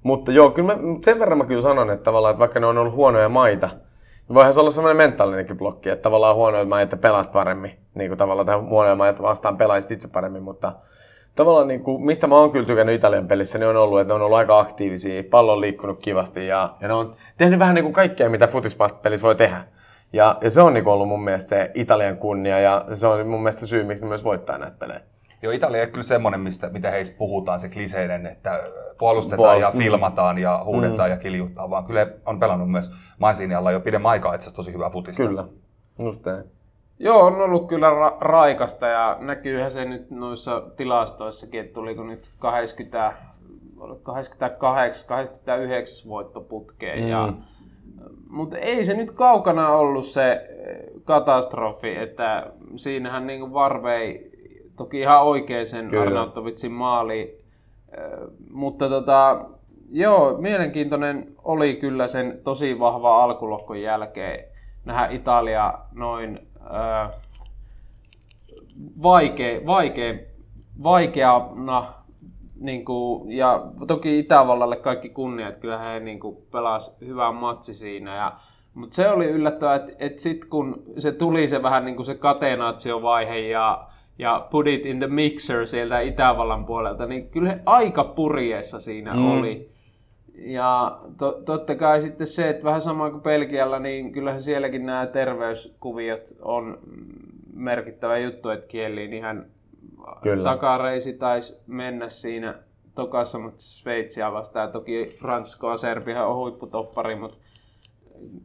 [0.02, 2.78] Mutta joo, kyllä mä, sen verran mä kyllä sanon, että tavallaan, että vaikka ne on
[2.78, 3.70] ollut huonoja maita,
[4.28, 7.78] niin voihan se olla semmoinen mentaalinenkin blokki, että tavallaan huonoja maita pelaat paremmin.
[7.94, 10.72] Niin kuin tavallaan tähän huonoja maita vastaan pelaisit itse paremmin, mutta
[11.34, 14.14] tavallaan niin kuin, mistä mä oon kyllä tykännyt Italian pelissä, niin on ollut, että ne
[14.14, 17.84] on ollut aika aktiivisia, pallo on liikkunut kivasti ja, ja ne on tehnyt vähän niin
[17.84, 19.64] kuin kaikkea, mitä futispelissä voi tehdä.
[20.12, 23.26] Ja, ja se on niin kuin ollut mun mielestä se Italian kunnia ja se on
[23.26, 25.00] mun mielestä syy, miksi ne myös voittaa näitä pelejä.
[25.42, 28.60] Joo, Italia on kyllä semmoinen, mistä, mitä heistä puhutaan, se kliseinen, että
[28.98, 29.78] puolustetaan Puolust- ja mm.
[29.78, 31.14] filmataan ja huudetaan mm.
[31.14, 34.90] ja kiljutaan, vaan kyllä on pelannut myös Mancinialla jo pidemmän aikaa itse asiassa tosi hyvää
[34.90, 35.22] futista.
[35.26, 35.44] Kyllä,
[36.02, 36.44] just näin.
[37.02, 42.30] Joo, on ollut kyllä ra- raikasta ja näkyyhän se nyt noissa tilastoissakin, että tuliko nyt
[42.38, 43.12] 80,
[44.02, 47.02] 88, 89 voittoputkeen.
[47.02, 47.08] Mm.
[47.08, 47.32] Ja,
[48.30, 50.48] mutta ei se nyt kaukana ollut se
[51.04, 54.30] katastrofi, että siinähän niin Varvei
[54.76, 57.44] toki ihan oikein sen Arnautovitsin maali,
[58.50, 59.44] mutta tota,
[59.90, 64.44] joo, mielenkiintoinen oli kyllä sen tosi vahva alkulohkon jälkeen
[64.84, 66.49] nähdä Italia noin
[69.02, 70.14] vaikea, vaikea,
[70.82, 71.86] vaikeana
[72.60, 77.74] niin kuin, ja toki Itävallalle kaikki kunnia, että kyllä he niin kuin, pelasi hyvän matsi
[77.74, 78.16] siinä.
[78.16, 78.32] Ja,
[78.74, 82.14] mutta se oli yllättävää, että, että sitten kun se tuli se vähän niin kuin se
[82.14, 83.86] katenaatio-vaihe ja,
[84.18, 89.14] ja put it in the mixer sieltä Itävallan puolelta, niin kyllä he aika purjeessa siinä
[89.14, 89.38] mm.
[89.38, 89.70] oli.
[90.40, 95.06] Ja to, totta kai sitten se, että vähän sama kuin Belgialla, niin kyllähän sielläkin nämä
[95.06, 96.78] terveyskuviot on
[97.54, 99.46] merkittävä juttu, että kieliin ihan
[100.22, 100.44] Kyllä.
[100.44, 102.54] takareisi taisi mennä siinä
[102.94, 104.72] tokassa, mutta Sveitsiä vastaan.
[104.72, 107.38] Toki Ranskoa, Serbihan on huipputoppari, mutta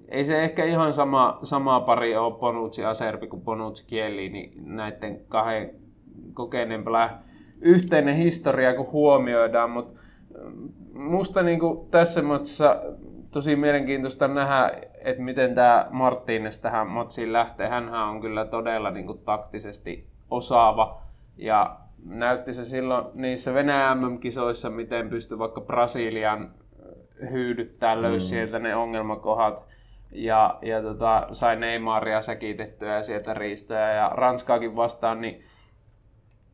[0.09, 5.21] ei se ehkä ihan sama, sama pari ole Bonucci Aserbi kuin Bonucci Kieli, niin näiden
[5.27, 5.75] kahden
[6.33, 6.83] kokeneen
[7.61, 9.99] yhteinen historia, kun huomioidaan, mutta
[10.93, 12.81] musta niin kuin tässä matsissa
[13.31, 17.67] tosi mielenkiintoista nähdä, että miten tämä Martínez tähän matsiin lähtee.
[17.67, 21.01] Hän on kyllä todella niin kuin, taktisesti osaava
[21.37, 26.51] ja näytti se silloin niissä Venäjän MM-kisoissa, miten pystyi vaikka Brasilian
[27.31, 28.29] hyydyttää, löysi mm.
[28.29, 29.65] sieltä ne ongelmakohdat
[30.11, 35.41] ja, ja tota, sai Neymaria säkitettyä ja sieltä riistöä ja Ranskaakin vastaan, niin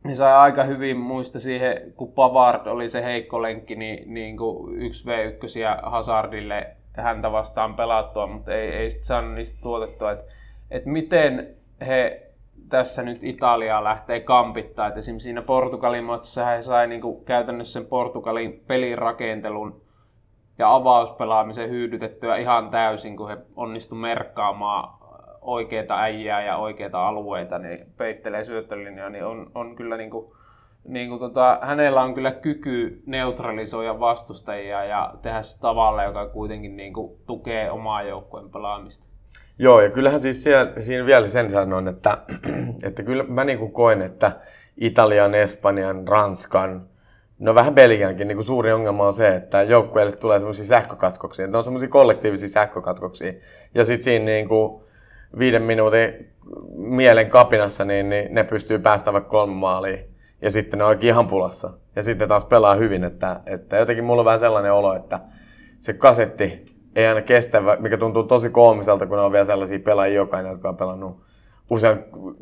[0.04, 4.76] niin sai aika hyvin muista siihen, kun Pavard oli se heikko lenkki, niin, niin kuin
[4.76, 10.34] 1v1 Hazardille häntä vastaan pelattua, mutta ei, ei sitten saanut niistä tuotettua, että,
[10.70, 11.54] että miten
[11.86, 12.32] he
[12.68, 14.86] tässä nyt Italiaa lähtee kampittaa.
[14.86, 19.82] Et esimerkiksi siinä Portugalin matsissa he sai kuin käytännössä sen Portugalin pelin rakentelun
[20.58, 25.01] ja avauspelaamisen hyydytettyä ihan täysin, kun he onnistu merkkaamaan
[25.42, 30.32] oikeita äijää ja oikeita alueita, niin peittelee syöttölinjaa, niin on, on kyllä niin kuin,
[30.84, 36.76] niin kuin tota, hänellä on kyllä kyky neutralisoida vastustajia ja tehdä se tavalla, joka kuitenkin
[36.76, 39.06] niin kuin, tukee omaa joukkueen pelaamista.
[39.58, 42.18] Joo, ja kyllähän siis siellä, siinä vielä sen sanon, että,
[42.86, 44.32] että kyllä mä niin kuin koen, että
[44.76, 46.86] Italian, Espanjan, Ranskan,
[47.38, 51.46] no vähän Belgiankin niin kuin suuri ongelma on se, että joukkueelle tulee semmoisia sähkökatkoksia.
[51.46, 53.32] Ne on semmoisia kollektiivisia sähkökatkoksia.
[53.74, 54.82] Ja sitten siinä niin kuin,
[55.38, 56.32] viiden minuutin
[56.76, 60.04] mielen kapinassa, niin, niin ne pystyy päästä vaikka kolme maaliin.
[60.42, 61.70] Ja sitten ne onkin ihan pulassa.
[61.96, 65.20] Ja sitten taas pelaa hyvin, että, että jotenkin mulla on vähän sellainen olo, että
[65.78, 66.64] se kasetti
[66.96, 70.68] ei aina kestä, mikä tuntuu tosi koomiselta, kun ne on vielä sellaisia pelaajia jokainen, jotka
[70.68, 71.22] on pelannut
[71.70, 71.98] usein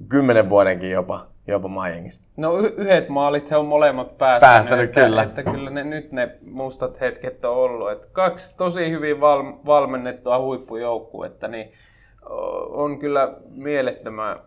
[0.08, 2.24] kymmenen vuodenkin jopa, jopa maajengistä.
[2.36, 4.40] No y- yhdet maalit he on molemmat päästäneet.
[4.40, 5.22] Päästänyt, että, kyllä.
[5.22, 7.90] Että kyllä ne, nyt ne mustat hetket on ollut.
[7.90, 11.70] Että kaksi tosi hyvin val- valmennettua huippujoukkuetta, niin
[12.70, 14.38] on kyllä mielettömän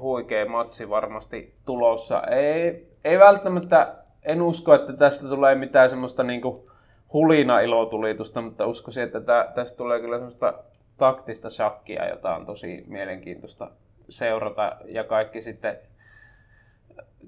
[0.00, 2.22] huikea matsi varmasti tulossa.
[2.22, 6.70] Ei, ei välttämättä, en usko, että tästä tulee mitään semmoista niinku
[7.12, 10.54] hulina ilotulitusta, mutta uskoisin, että tä, tästä tulee kyllä semmoista
[10.96, 13.70] taktista shakkia, jota on tosi mielenkiintoista
[14.08, 15.78] seurata ja kaikki sitten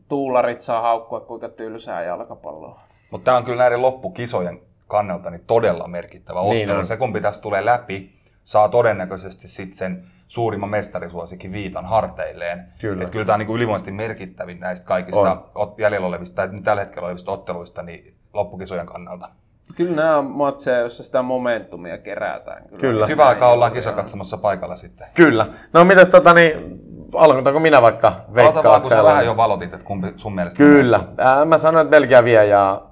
[0.09, 2.81] tuularit saa haukkua kuinka tylsää jalkapalloa.
[3.11, 6.85] Mutta tämä on kyllä näiden loppukisojen kannalta niin todella merkittävä niin ottelu.
[6.85, 8.17] Se kumpi tästä tulee läpi,
[8.48, 12.64] saa todennäköisesti sitten sen suurimman mestarisuosikin viitan harteilleen.
[12.80, 13.04] Kyllä.
[13.04, 15.74] Et kyllä tämä on niin ylivoimaisesti merkittävin näistä kaikista on.
[15.78, 19.28] jäljellä olevista, tai tällä hetkellä olevista otteluista niin loppukisojen kannalta.
[19.74, 22.62] Kyllä nämä on matseja, joissa sitä momentumia kerätään.
[22.68, 22.80] Kyllä.
[22.80, 23.06] kyllä.
[23.06, 25.06] Hyvä aikaa ollaan kisakatsomassa paikalla sitten.
[25.14, 25.46] Kyllä.
[25.72, 26.80] No mitäs tota niin,
[27.14, 30.96] aloitanko minä vaikka veikkaat Aloita kun sä vähän jo valotit, että kumpi sun mielestä Kyllä.
[30.96, 32.82] Äh, mä sanoin, että Belgia vie ja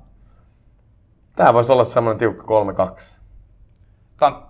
[1.37, 3.26] Tää voisi olla semmoinen tiukka 3-2.
[4.19, 4.43] Tämä on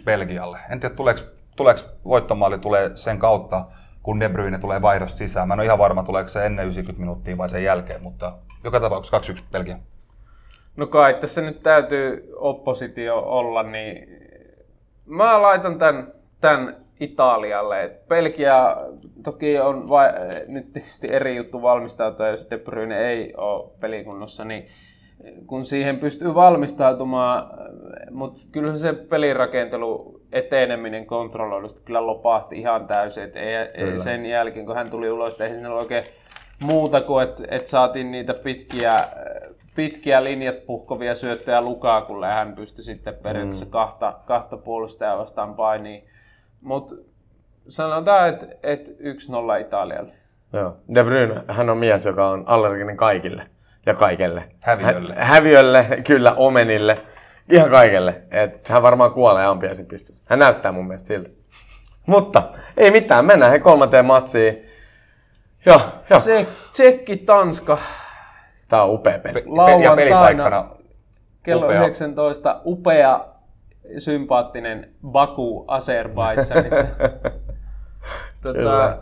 [0.00, 0.58] 2-1 Belgialle.
[0.70, 1.20] En tiedä, tuleeko,
[1.56, 3.66] tuleeko voittomaali tulee sen kautta,
[4.02, 5.48] kun De Bruyne tulee vaihdosta sisään.
[5.48, 8.32] Mä en ole ihan varma, tuleeko se ennen 90 minuuttia vai sen jälkeen, mutta
[8.64, 9.76] joka tapauksessa 2-1 Belgia.
[10.76, 14.08] No kai tässä nyt täytyy oppositio olla, niin
[15.06, 17.84] mä laitan tämän, tämän Italialle.
[17.84, 18.76] Et Belgia
[19.24, 20.08] toki on vai,
[20.46, 24.66] nyt tietysti eri juttu valmistautua, jos De Bruyne ei ole pelikunnossa, niin
[25.46, 27.46] kun siihen pystyy valmistautumaan,
[28.10, 33.22] mutta kyllä se pelirakentelu, eteneminen kontrolloidusti kyllä lopahti ihan täysin.
[33.22, 36.04] Et ei, ei, sen jälkeen, kun hän tuli ulos, ei siinä oikein
[36.62, 38.96] muuta kuin, että et saatiin niitä pitkiä,
[39.76, 43.70] pitkiä linjat puhkovia syöttöjä lukaa, kun hän pystyi sitten periaatteessa mm.
[43.70, 46.04] kahta, kahta puolustajaa vastaan painiin.
[46.60, 46.94] Mutta
[47.68, 50.12] sanotaan, että et 1-0 Italialle.
[50.52, 50.76] Joo.
[50.94, 53.46] De Bruyne, hän on mies, joka on allerginen kaikille
[53.86, 54.44] ja kaikelle.
[54.60, 55.14] Häviölle.
[55.14, 57.00] Hä- häviölle, kyllä, omenille,
[57.50, 58.22] ihan kaikelle.
[58.30, 60.24] Et hän varmaan kuolee ampiaisin pistossa.
[60.26, 61.30] Hän näyttää mun mielestä siltä.
[62.06, 62.42] Mutta
[62.76, 64.66] ei mitään, mennään he kolmanteen matsiin.
[65.66, 66.20] Joo, joo.
[66.20, 67.78] Se, Tsekki, Tanska,
[68.68, 69.32] Tää on upea peli.
[69.32, 69.96] Pe- ja Lauantaina.
[69.96, 70.68] pelipaikkana
[71.42, 71.80] kello Upea.
[71.80, 73.20] 19, upea,
[73.98, 76.84] sympaattinen Baku Azerbaidsanissa.
[78.42, 78.98] tota, Kyllä.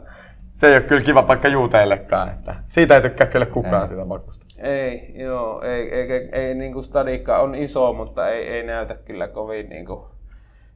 [0.59, 2.29] Se ei ole kyllä kiva paikka juuteillekaan.
[2.29, 3.88] Että siitä ei tykkää kyllä kukaan Ei.
[3.88, 4.47] sitä makusta.
[4.59, 8.94] Ei, joo, ei, ei, ei, ei niin kuin stadikka on iso, mutta ei, ei näytä
[9.05, 10.05] kyllä kovin niin kuin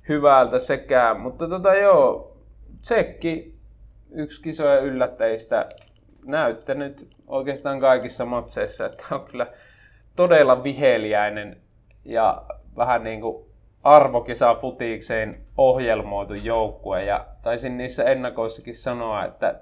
[0.08, 1.20] hyvältä sekään.
[1.20, 2.36] Mutta tota joo,
[2.82, 3.54] Tsekki,
[4.10, 5.66] yksi kisojen yllättäjistä,
[6.24, 9.46] näyttänyt oikeastaan kaikissa matseissa, että on kyllä
[10.16, 11.56] todella viheliäinen
[12.04, 12.42] ja
[12.76, 13.46] vähän niin kuin
[13.82, 17.04] arvokisa futiikseen ohjelmoitu joukkue.
[17.04, 19.60] Ja taisin niissä ennakoissakin sanoa, että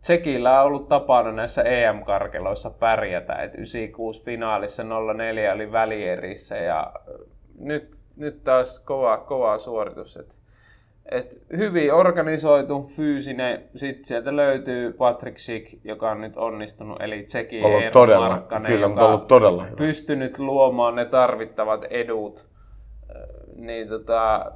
[0.00, 4.82] Tsekillä on ollut tapana näissä EM-karkeloissa pärjätä, että 96 finaalissa
[5.16, 6.92] 04 oli välierissä ja
[7.58, 10.16] nyt, nyt taas kova, kova suoritus.
[10.16, 10.34] Et,
[11.10, 17.64] et hyvin organisoitu, fyysinen, sitten sieltä löytyy Patrick Schick, joka on nyt onnistunut, eli Tsekin
[17.64, 22.46] Ollut Eero todella, Markkanen, kyllä, joka ollut todella pystynyt luomaan ne tarvittavat edut.
[23.56, 24.52] Niin tota,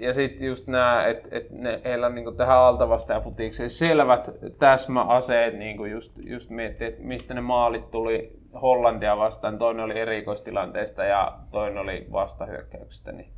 [0.00, 5.58] ja sitten just nämä, että et ne, heillä on niinku tähän altavastajan futikseen selvät täsmäaseet,
[5.58, 9.58] niinku just, just miettii, että mistä ne maalit tuli Hollandia vastaan.
[9.58, 13.12] Toinen oli erikoistilanteesta ja toinen oli vastahyökkäyksestä.
[13.12, 13.28] Niin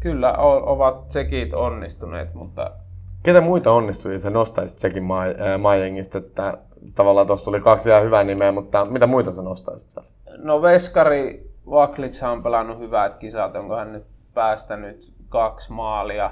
[0.00, 2.70] kyllä o- ovat tsekit onnistuneet, mutta
[3.22, 5.24] Ketä muita onnistui sä nostaisit sekin maa,
[5.58, 6.58] maajengistä, että
[6.94, 10.04] tavallaan tuossa tuli kaksi ihan hyvää nimeä, mutta mitä muita sä nostaisit?
[10.36, 16.30] No Veskari Vaklitsa on pelannut hyvät kisat, onko hän nyt päästänyt kaksi maalia.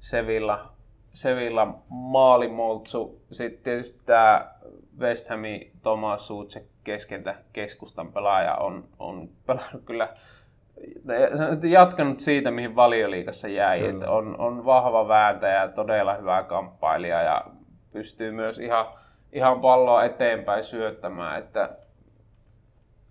[0.00, 0.72] Sevilla,
[1.12, 3.22] Sevilla maalimoltsu.
[3.32, 4.50] Sitten tietysti tämä
[4.98, 10.08] West Hamin Thomas Suutse keskentä keskustan pelaaja on, on pelannut kyllä
[11.70, 13.86] jatkanut siitä, mihin valioliikassa jäi.
[13.86, 17.44] Että on, on vahva vääntäjä, todella hyvä kamppailija ja
[17.92, 18.86] pystyy myös ihan,
[19.32, 21.38] ihan palloa eteenpäin syöttämään.
[21.38, 21.70] Että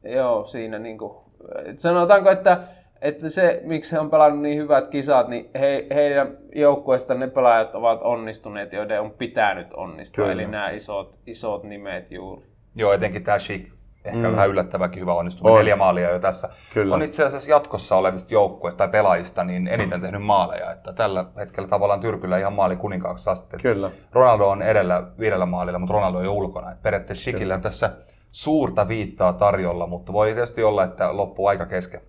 [0.04, 1.24] Joo, siinä niinku,
[1.66, 2.58] et sanotaanko, että,
[3.02, 7.76] että se, miksi he on pelannut niin hyvät kisat, niin he, heidän joukkueesta ne pelaajat
[7.76, 10.26] ovat onnistuneet, joiden on pitänyt onnistua.
[10.26, 10.34] Kyllä.
[10.34, 12.46] Eli nämä isot, isot nimet juuri.
[12.76, 13.68] Joo, etenkin tämä Chic.
[14.06, 14.32] Ehkä mm.
[14.32, 15.54] vähän yllättäväkin hyvä onnistuminen.
[15.54, 15.60] On.
[15.60, 16.50] Neljä maalia jo tässä.
[16.74, 16.96] Kyllä.
[16.96, 20.72] On itse asiassa jatkossa olevista joukkueista tai pelaajista niin eniten tehnyt maaleja.
[20.72, 23.58] Että tällä hetkellä tavallaan Tyrkyllä ihan maali kuninkaaksi asti.
[23.58, 23.92] Kyllä.
[24.12, 26.72] Ronaldo on edellä viidellä maalilla, mutta Ronaldo on jo ulkona.
[26.72, 27.90] Et periaatteessa Chicillä on tässä
[28.32, 32.02] suurta viittaa tarjolla, mutta voi tietysti olla, että loppuu aika kesken.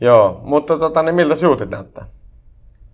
[0.00, 2.06] Joo, mutta tota, niin miltä siutit näyttää?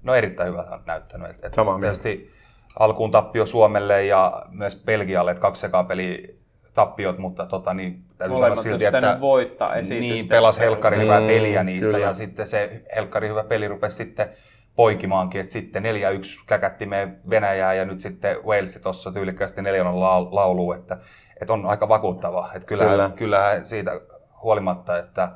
[0.02, 1.30] No erittäin hyvältä on näyttänyt.
[1.30, 2.02] Et, et Samaa mieltä.
[2.02, 2.34] tietysti
[2.78, 6.38] alkuun tappio Suomelle ja myös Belgialle, että kaksi sekapeli
[6.74, 10.14] tappiot, mutta tota, niin, täytyy sanoa silti, että voittaa esitystä.
[10.14, 12.06] niin, pelas Helkkari hyvää Mm, peliä niissä kyllä.
[12.06, 14.28] ja sitten se Helkkari hyvä peli rupesi sitten
[14.76, 15.86] poikimaankin, että sitten 4-1
[16.46, 19.84] käkätti meidän Venäjää ja nyt sitten Wales tuossa tyylikkästi 4
[20.30, 20.98] laulu, että,
[21.40, 22.50] että on aika vakuuttavaa.
[22.54, 23.04] Että kyllähän, Kyllä.
[23.08, 23.16] kyllä.
[23.18, 24.00] kyllähän siitä
[24.42, 25.28] huolimatta, että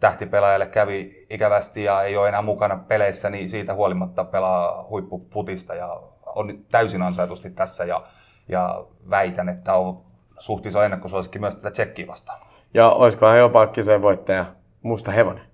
[0.00, 6.00] tähtipelaajalle kävi ikävästi ja ei ole enää mukana peleissä, niin siitä huolimatta pelaa huippufutista ja
[6.26, 8.02] on nyt täysin ansaitusti tässä ja,
[8.48, 10.00] ja väitän, että on
[10.38, 12.40] suht iso ennakkosuosikki myös tätä tsekkiä vastaan.
[12.74, 14.46] Ja olisikohan jopa kiseen voittaja
[14.82, 15.44] Musta Hevonen?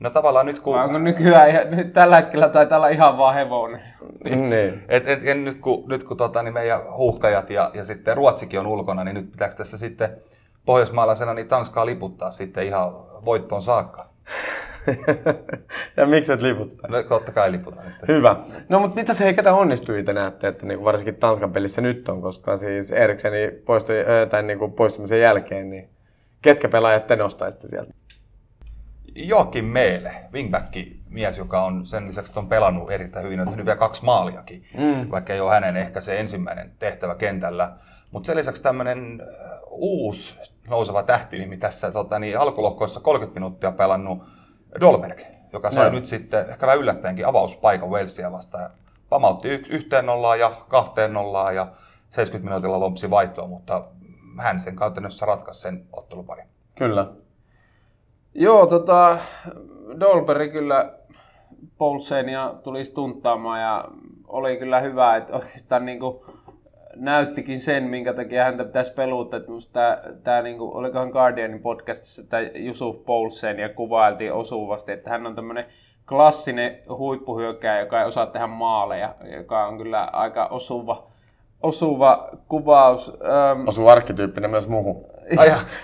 [0.00, 0.80] No tavallaan nyt kun...
[0.80, 3.80] Onko nykyään, ihan- nyt tällä hetkellä taitaa olla ihan vaan hevonen.
[4.24, 4.84] niin.
[4.88, 8.60] Et, et, et, nyt kun, nyt kun tota, niin meidän huuhkajat ja, ja sitten Ruotsikin
[8.60, 10.16] on ulkona, niin nyt pitääkö tässä sitten
[10.64, 12.92] pohjoismaalaisena niin Tanskaa liputtaa sitten ihan
[13.24, 14.10] voittoon saakka?
[15.96, 16.90] ja miksi et liputtaa?
[16.90, 18.08] No totta kai liputaan nyt.
[18.08, 18.36] Hyvä.
[18.68, 22.08] No mutta mitä se hei, ketä onnistui te näette, että niinku varsinkin Tanskan pelissä nyt
[22.08, 23.96] on, koska siis Erikseni poistui,
[24.30, 25.88] tai niinku poistumisen jälkeen, niin
[26.42, 27.99] ketkä pelaajat te nostaisitte sieltä?
[29.14, 30.76] Joakim Meele, wingback
[31.08, 35.10] mies, joka on sen lisäksi on pelannut erittäin hyvin, on tehnyt vielä kaksi maaliakin, mm.
[35.10, 37.72] vaikka ei ole hänen ehkä se ensimmäinen tehtävä kentällä.
[38.10, 39.22] Mutta sen lisäksi tämmöinen
[39.70, 44.22] uusi nouseva tähtinimi tässä tota, niin alkulohkoissa 30 minuuttia pelannut
[44.80, 45.20] Dolberg,
[45.52, 45.92] joka sai no.
[45.92, 48.70] nyt sitten ehkä vähän yllättäenkin avauspaikan Walesia vastaan.
[49.08, 51.66] Pamautti y- yhteen nollaan ja kahteen nollaan ja
[52.10, 53.84] 70 minuutilla lompsi vaihtoa, mutta
[54.38, 56.46] hän sen käytännössä ratkaisi sen otteluparin.
[56.78, 57.06] Kyllä.
[58.34, 59.18] Joo, tota,
[60.00, 60.92] Dolberi kyllä
[61.78, 63.84] Paulsenia tuli stunttaamaan ja
[64.28, 66.20] oli kyllä hyvä, että oikeastaan niin kuin
[66.96, 69.38] näyttikin sen, minkä takia häntä pitäisi peluuttaa.
[69.38, 72.96] Että tämä, tämä niin kuin, olikohan Guardianin podcastissa, että Jusuf
[73.58, 75.66] ja kuvailtiin osuvasti, että hän on tämmöinen
[76.08, 81.10] klassinen huippuhyökkääjä, joka ei osaa tehdä maaleja, joka on kyllä aika osuva,
[81.62, 83.08] osuva kuvaus.
[83.52, 83.68] Öm...
[83.68, 85.06] Osuu arkkityyppinen myös muuhun.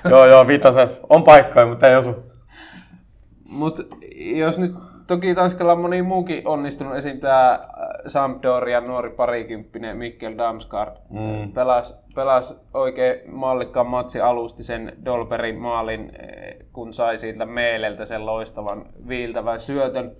[0.10, 1.00] joo, joo, viitoses.
[1.08, 2.35] On paikkoja, mutta ei osu.
[3.50, 3.82] Mutta
[4.36, 4.74] jos nyt
[5.06, 7.20] toki Tanskalla on moni muukin onnistunut, esim.
[7.20, 7.68] tämä äh,
[8.06, 11.52] Sampdoria nuori parikymppinen Mikkel Damsgaard mm.
[11.52, 18.26] pelasi, pelasi oikein mallikkaan matsi alusti sen Dolberin maalin, äh, kun sai siitä Meeleltä sen
[18.26, 20.12] loistavan viiltävän syötön.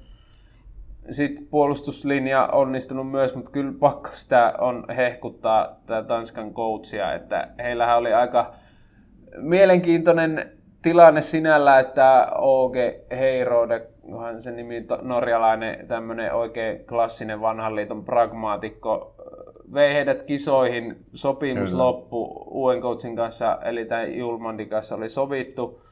[1.10, 7.98] Sitten puolustuslinja onnistunut myös, mutta kyllä pakko sitä on hehkuttaa tämä Tanskan coachia, että heillähän
[7.98, 8.54] oli aika
[9.36, 10.50] mielenkiintoinen
[10.82, 19.14] tilanne sinällä, että Oge Heirode onhan se nimi norjalainen, tämmöinen oikein klassinen vanhan liiton pragmaatikko,
[19.74, 21.84] vei heidät kisoihin, sopimus Kyllä.
[21.84, 25.82] loppu uuden coachin kanssa, eli tämän Julmandin kanssa oli sovittu.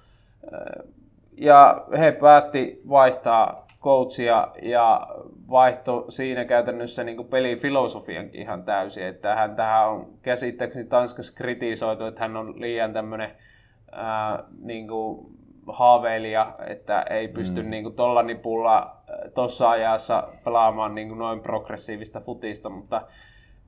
[1.37, 5.07] Ja he päätti vaihtaa coachia ja
[5.51, 9.07] vaihto siinä käytännössä niin kuin pelifilosofiankin ihan täysin.
[9.07, 13.31] Että hän tähän on käsittääkseni Tanskassa kritisoitu, että hän on liian tämmöinen
[13.95, 15.27] ää, niin kuin
[15.67, 17.71] haaveilija, että ei pysty mm.
[17.71, 18.97] niin kuin tuolla nipulla
[19.35, 23.03] tuossa ajassa pelaamaan niin kuin noin progressiivista futista, mutta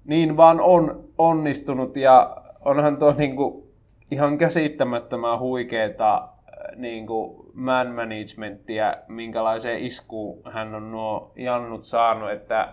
[0.04, 3.64] niin vaan on onnistunut ja onhan tuo niin kuin
[4.10, 6.28] ihan käsittämättömän huikeeta
[6.76, 12.68] niin kuin man managementtia, minkälaiseen iskuun hän on nuo jannut saanut, että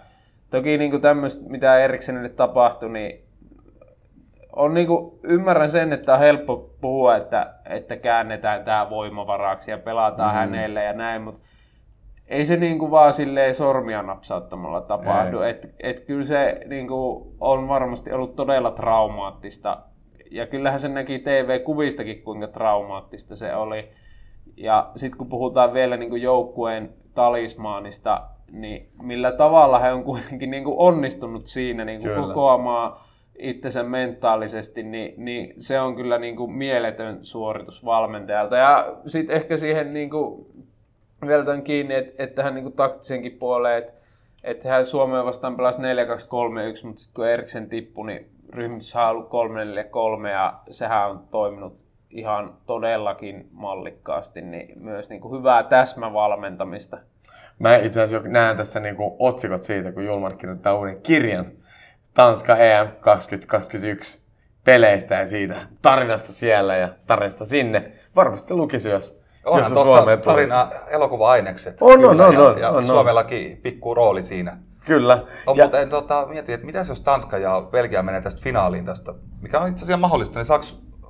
[0.49, 3.22] toki niin kuin tämmöistä, mitä Eriksenille tapahtui, niin
[4.55, 10.35] on niinku, ymmärrän sen, että on helppo puhua, että, että käännetään tämä voimavaraksi ja pelataan
[10.35, 10.39] mm.
[10.39, 11.41] hänelle ja näin, mutta
[12.27, 15.41] ei se niinku vaan silleen sormia napsauttamalla tapahdu.
[15.41, 19.77] Että et kyllä se niinku on varmasti ollut todella traumaattista.
[20.31, 23.89] Ja kyllähän se näki TV-kuvistakin, kuinka traumaattista se oli.
[24.57, 30.75] Ja sitten kun puhutaan vielä niinku joukkueen talismaanista, niin millä tavalla he on kuitenkin niinku
[30.77, 32.97] onnistunut siinä niinku kokoamaan
[33.39, 38.55] itsensä mentaalisesti, niin, niin se on kyllä niin kuin mieletön suoritus valmentajalta.
[38.55, 40.45] Ja sitten ehkä siihen niin kuin,
[41.27, 43.93] vielä tämän kiinni, että, että hän niin kuin taktisenkin puoleen, että,
[44.43, 45.83] että hän Suomeen vastaan pelasi 4-2-3-1,
[46.85, 49.29] mutta sitten kun Eriksen tippui, niin ryhmitys on ollut
[50.23, 51.73] 3-4-3 ja sehän on toiminut
[52.09, 56.97] ihan todellakin mallikkaasti, niin myös niin kuin hyvää täsmävalmentamista.
[57.59, 61.45] Mä itse asiassa näen tässä niin kuin otsikot siitä, kun Julmar kirjoittaa uuden kirjan
[62.13, 64.23] Tanska EM 2021
[64.63, 67.91] peleistä ja siitä tarinasta siellä ja tarinasta sinne.
[68.15, 71.77] Varmasti lukisi, jos Onhan tuossa tarina elokuva-ainekset.
[71.81, 72.83] On, on, on, on, ja, on.
[72.83, 74.57] Suomellakin pikku rooli siinä.
[74.85, 75.23] Kyllä.
[75.47, 75.63] On, ja...
[75.63, 79.69] Mutta tota, mietin, että mitä jos Tanska ja Belgia menee tästä finaaliin tästä, mikä on
[79.69, 80.65] itse asiassa mahdollista, niin saako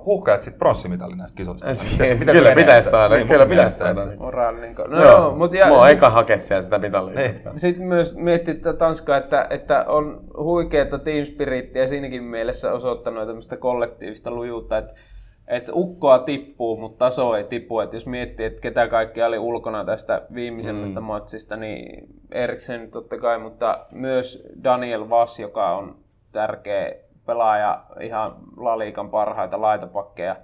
[0.06, 1.66] huuhkajat sitten pronssimitalin näistä kisoista.
[1.92, 3.14] Miten kyllä pitäisi saada.
[3.14, 4.06] Niin, kyllä pitäisi saada.
[4.18, 4.74] Moraalinen.
[4.74, 7.14] No, no, joo, mutta ja, Mua eka hakea siellä sitä mitalia.
[7.14, 7.34] Niin.
[7.56, 13.56] Sitten myös miettii että Tanskaa, että, että on huikeaa team spirittiä siinäkin mielessä osoittanut tämmöistä
[13.56, 14.94] kollektiivista lujuutta, että
[15.48, 17.80] että ukkoa tippuu, mutta taso ei tipu.
[17.80, 21.06] Et jos miettii, että ketä kaikki oli ulkona tästä viimeisemmästä mm.
[21.06, 25.96] matsista, niin Eriksen totta kai, mutta myös Daniel Vass, joka on
[26.32, 26.94] tärkeä
[27.26, 30.36] pelaaja, ihan Laliikan parhaita laitapakkeja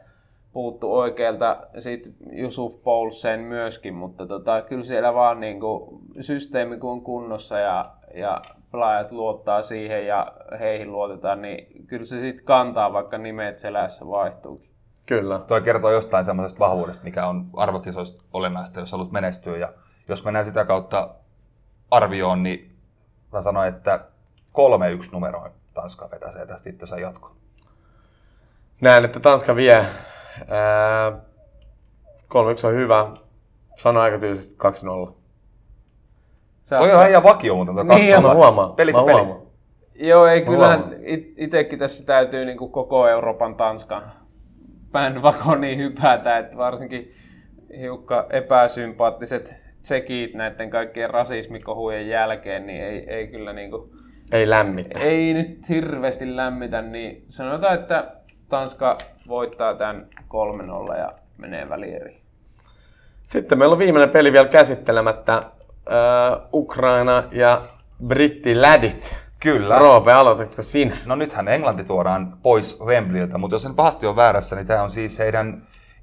[0.53, 6.91] puuttu oikealta, sitten Jusuf Poulsen myöskin, mutta tota, kyllä siellä vaan niin kuin, systeemi kun
[6.91, 12.93] on kunnossa ja, ja pelaajat luottaa siihen ja heihin luotetaan, niin kyllä se sitten kantaa,
[12.93, 14.71] vaikka nimet selässä vaihtuukin.
[15.07, 15.39] Kyllä.
[15.39, 19.57] Toi kertoo jostain semmoisesta vahvuudesta, mikä on arvokisoista olennaista, jos haluat menestyä.
[19.57, 19.73] Ja
[20.09, 21.15] jos mennään sitä kautta
[21.91, 22.77] arvioon, niin
[23.33, 24.01] mä sanoin, että
[24.53, 27.37] 3-1 numeroin Tanska vetäsee tästä itsensä jatkoon?
[28.81, 29.87] Näen, että Tanska vie.
[30.49, 31.11] Ää,
[32.35, 33.11] 3-1 on hyvä.
[33.77, 34.57] Sano aika tyylisesti
[35.09, 35.13] 2-0.
[36.63, 38.73] Se Toi on ihan vakio muuten, tuo niin, mä huomaan.
[38.73, 39.13] Peli mä peli.
[39.13, 39.41] Huomaan.
[39.95, 40.85] Joo, ei kyllähän
[41.37, 44.13] itsekin tässä täytyy niin kuin koko Euroopan Tanskan
[44.93, 47.15] bandwagoniin hypätä, että varsinkin
[47.81, 53.91] hiukka epäsympaattiset tsekit näiden kaikkien rasismikohujen jälkeen, niin ei, ei kyllä niinku,
[54.33, 54.99] Ei lämmitä.
[54.99, 58.11] ei nyt hirveästi lämmitä, niin sanotaan, että
[58.49, 60.07] Tanska voittaa tämän
[60.93, 62.21] 3-0 ja menee välieriin.
[63.23, 65.35] Sitten meillä on viimeinen peli vielä käsittelemättä.
[65.35, 65.43] Äh,
[66.53, 67.63] Ukraina ja
[68.07, 69.17] brittilädit.
[69.41, 69.79] Kyllä.
[69.79, 70.97] Roope, aloitatko sinä?
[71.07, 74.91] No nythän Englanti tuodaan pois Wembleyltä, mutta jos en pahasti ole väärässä, niin tämä on
[74.91, 75.63] siis heidän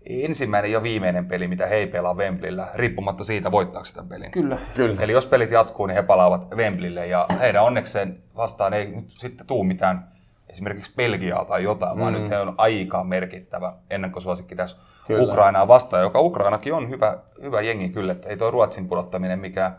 [0.10, 4.32] ensimmäinen ja viimeinen peli, mitä he ei pelaa Wembleyllä, riippumatta siitä, voittaako tämän pelin.
[4.32, 4.58] Kyllä.
[4.76, 5.01] Kyllä.
[5.01, 9.47] Eli jos pelit jatkuu, niin he palaavat Wembleylle ja heidän onnekseen vastaan ei nyt sitten
[9.47, 10.08] tuu mitään
[10.49, 12.01] esimerkiksi Belgiaa tai jotain, mm.
[12.01, 14.78] vaan nyt he on aika merkittävä ennakkosuosikki tässä
[15.08, 15.24] Kyllä.
[15.24, 19.78] Ukrainaa vastaan, joka Ukrainakin on hyvä, hyvä jengi kyllä, että ei tuo Ruotsin pudottaminen mikään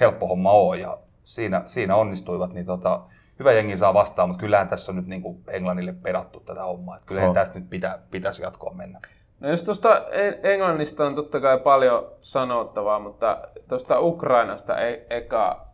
[0.00, 3.00] helppo homma ole ja siinä, siinä onnistuivat, niin tota,
[3.38, 6.96] hyvä jengi saa vastaan, mutta kyllähän tässä on nyt niin kuin Englannille pedattu tätä hommaa,
[6.96, 7.34] että kyllähän On.
[7.34, 9.00] tästä nyt pitää, pitäisi jatkoa mennä.
[9.40, 10.02] No jos tuosta
[10.42, 15.66] Englannista on totta kai paljon sanottavaa, mutta tuosta Ukrainasta e- eka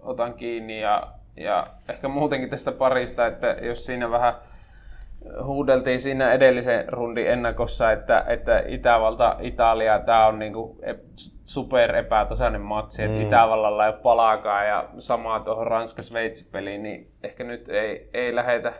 [0.00, 4.34] otan kiinni ja, ja ehkä muutenkin tästä parista, että jos siinä vähän
[5.44, 12.60] huudeltiin siinä edellisen rundin ennakossa, että, että Itävalta, Italia, tämä on niinku ep- super epätasainen
[12.60, 18.34] matsi, että Itävallalla ei ole palaakaan ja samaa tuohon Ranska-Sveitsi-peliin, niin ehkä nyt ei, ei
[18.34, 18.72] lähetä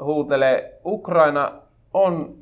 [0.00, 0.72] huutele.
[0.84, 1.52] Ukraina
[1.94, 2.34] on,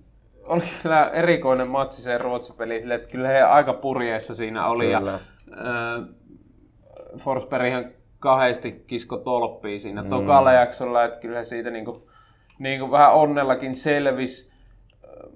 [0.47, 4.85] oli kyllä erikoinen matsi se Ruotsi-peli, sille, että kyllä he aika purjeessa siinä oli.
[4.85, 5.11] Kyllä.
[5.11, 5.19] Ja,
[5.57, 6.03] ää,
[7.19, 7.85] Forsberg ihan
[8.19, 10.11] kahdesti kisko tolppia siinä mm.
[10.11, 12.09] tokalla jaksolla, että kyllä siitä niinku,
[12.59, 14.53] niinku vähän onnellakin selvisi.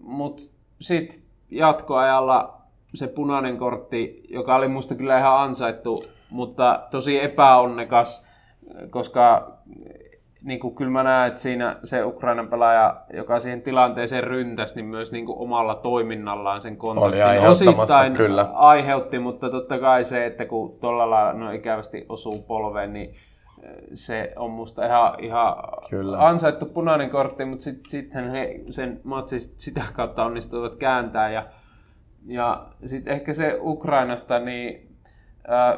[0.00, 0.42] Mutta
[0.80, 2.62] sitten jatkoajalla
[2.94, 8.26] se punainen kortti, joka oli musta kyllä ihan ansaittu, mutta tosi epäonnekas,
[8.90, 9.52] koska
[10.44, 14.86] niin kuin kyllä mä näen, että siinä se Ukrainan pelaaja, joka siihen tilanteeseen ryntäsi, niin
[14.86, 18.48] myös niin kuin omalla toiminnallaan sen kontaktin osittain kyllä.
[18.52, 23.14] aiheutti, mutta totta kai se, että kun tuolla lailla no ikävästi osuu polveen, niin
[23.62, 25.54] eh, se on musta ihan, ihan
[25.90, 26.26] Kyllä.
[26.26, 31.46] ansaittu punainen kortti, mutta sitten sit he sen matsin sit sitä kautta onnistuivat kääntää ja,
[32.26, 34.87] ja sitten ehkä se Ukrainasta, niin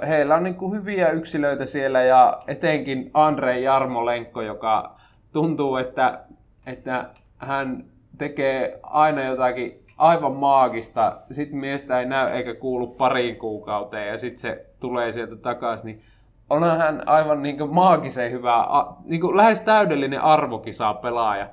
[0.09, 4.97] heillä on niinku hyviä yksilöitä siellä ja etenkin Andrei Jarmolenko, joka
[5.33, 6.21] tuntuu, että,
[6.67, 7.85] että hän
[8.19, 14.41] tekee aina jotakin aivan maagista, sitten miestä ei näy eikä kuulu pariin kuukauteen ja sitten
[14.41, 16.03] se tulee sieltä takaisin, niin
[16.51, 18.67] onhan hän aivan niin maagisen hyvä,
[19.05, 21.49] niin kuin lähes täydellinen arvokisaa pelaaja.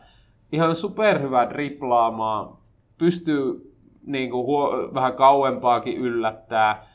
[0.51, 2.57] Ihan superhyvä driplaamaan,
[2.97, 3.73] pystyy
[4.05, 6.85] niin kuin huo- vähän kauempaakin yllättää,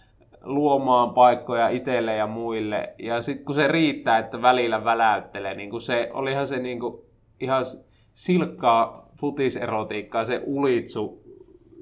[0.45, 2.95] luomaan paikkoja itselle ja muille.
[2.99, 7.03] Ja sitten kun se riittää, että välillä väläyttelee, niin kuin se, olihan se niin kuin
[7.41, 7.65] ihan
[8.13, 11.23] silkkaa futiserotiikkaa, se ulitsu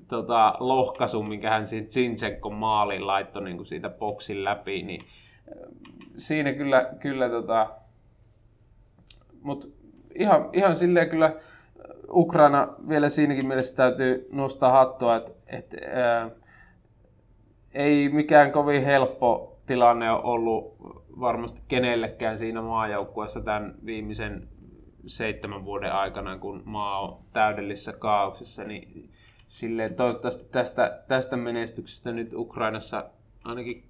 [0.09, 5.01] tota, lohkaisu, minkä hän siitä Zinchenko maaliin laittoi niin kuin siitä boksin läpi, niin
[5.49, 5.69] äh,
[6.17, 7.71] siinä kyllä, kyllä tota,
[9.43, 9.75] mut
[10.19, 11.33] ihan, ihan silleen kyllä
[12.13, 15.75] Ukraina vielä siinäkin mielessä täytyy nostaa hattua, että et,
[17.75, 20.77] ei mikään kovin helppo tilanne ole ollut
[21.21, 24.49] varmasti kenellekään siinä maajoukkueessa tämän viimeisen
[25.07, 29.11] seitsemän vuoden aikana, kun maa on täydellisessä kaauksessa, niin
[29.49, 33.05] silleen toivottavasti tästä, tästä menestyksestä nyt Ukrainassa
[33.45, 33.85] ainakin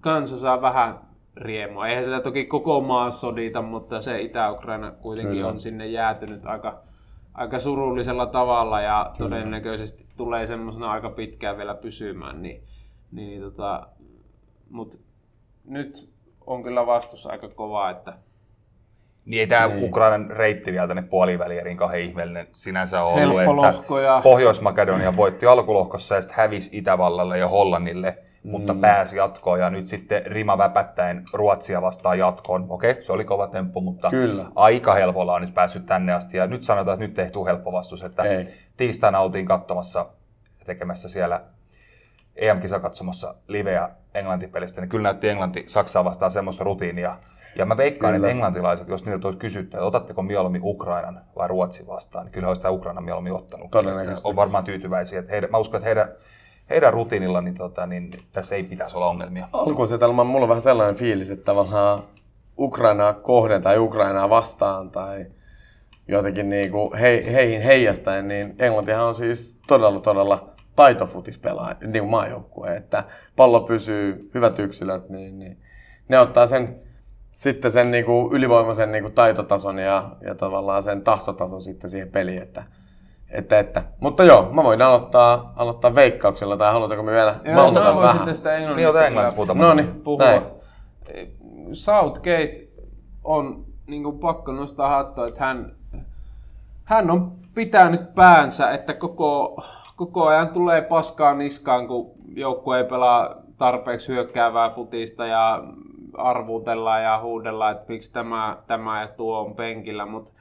[0.00, 0.98] kansa saa vähän
[1.36, 1.88] riemua.
[1.88, 5.48] Eihän sitä toki koko maa sodita, mutta se Itä-Ukraina kuitenkin Kyllä.
[5.48, 6.82] on sinne jäätynyt aika,
[7.34, 9.30] aika surullisella tavalla ja Kyllä.
[9.30, 12.42] todennäköisesti tulee semmoisena aika pitkään vielä pysymään.
[12.42, 12.62] Niin,
[13.14, 13.86] niin tota,
[14.70, 15.00] mut
[15.64, 16.10] nyt
[16.46, 18.12] on kyllä vastus aika kova, että
[19.24, 19.84] Niin ei tämä Niin.
[19.84, 23.64] Ukrainan reitti vielä tänne puolivälieriin kahden ihmeellinen sinänsä ole ollut.
[23.66, 28.80] Että Pohjois-Makedonia voitti alkulohkossa ja sitten hävisi Itävallalle ja Hollannille, mutta Mm.
[28.80, 32.66] pääsi jatkoon ja nyt sitten rima väpättäen Ruotsia vastaan jatkoon.
[32.68, 34.46] Okei, se oli kova temppu, mutta Kyllä.
[34.54, 37.72] aika helpolla on nyt päässyt tänne asti ja nyt sanotaan, että nyt ei tule helppo
[37.72, 38.04] vastus.
[38.04, 38.46] Että Ei.
[38.76, 40.06] tiistaina oltiin katsomassa
[40.66, 41.40] tekemässä siellä
[42.36, 47.16] EM-kisakatsomassa liveä Englanti-pelistä, niin kyllä näytti Englanti Saksaa vastaan semmoista rutiinia.
[47.56, 48.26] Ja mä veikkaan, Kyllä.
[48.26, 52.48] että englantilaiset, jos niiltä olisi kysytty, että otatteko mieluummin Ukrainan vai Ruotsin vastaan, niin kyllä
[52.48, 53.70] olisi sitä Ukrainan mieluummin ottanut.
[54.24, 55.18] On varmaan tyytyväisiä.
[55.18, 56.08] Että heidän, mä uskon, että heidän,
[56.70, 59.48] heidän rutiinilla niin, tota, niin tässä ei pitäisi olla ongelmia.
[59.52, 62.02] Alkuasetelma mulla on vähän sellainen fiilis, että tavallaan
[62.58, 65.26] Ukrainaa kohden tai Ukrainaa vastaan tai
[66.08, 72.76] jotenkin niinku he, heihin heijastaen, niin Englantihan on siis todella todella taitofutispelaaja, niin kuin maajoukkue,
[72.76, 73.04] että
[73.36, 75.58] pallo pysyy, hyvät yksilöt, niin, niin
[76.08, 76.80] ne ottaa sen
[77.34, 82.64] sitten sen niinku ylivoimaisen niinku taitotason ja, ja tavallaan sen tahtotason sitten siihen peliin, että
[83.30, 83.82] Että, että.
[84.00, 88.26] Mutta joo, mä voin aloittaa, aloittaa veikkauksella, tai haluatteko me vielä Joo, valtata mä vähän?
[88.26, 89.62] tästä Niin englannista englanniksi muutama.
[89.62, 90.24] No niin, puhua.
[90.24, 90.42] näin.
[91.72, 92.68] Southgate
[93.24, 95.76] on niin kuin pakko nostaa hattua, että hän,
[96.84, 99.62] hän on pitänyt päänsä, että koko,
[99.96, 105.64] koko ajan tulee paskaa niskaan, kun joukkue ei pelaa tarpeeksi hyökkäävää futista ja
[106.16, 110.32] arvutellaan ja huudellaan, että miksi tämä, tämä ja tuo on penkillä, mutta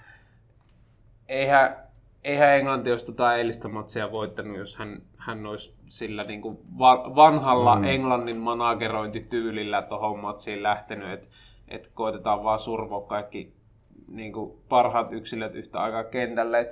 [1.30, 1.76] eihän,
[2.24, 7.16] eihän Englanti olisi tota eilistä matsia voittanut, jos hän, hän olisi sillä niin kuin va-
[7.16, 7.84] vanhalla mm.
[7.84, 11.28] Englannin managerointityylillä tuohon matsiin lähtenyt, että
[11.68, 13.54] et koitetaan vaan survoa kaikki
[14.08, 16.60] niin kuin parhaat yksilöt yhtä aikaa kentälle.
[16.60, 16.70] Et,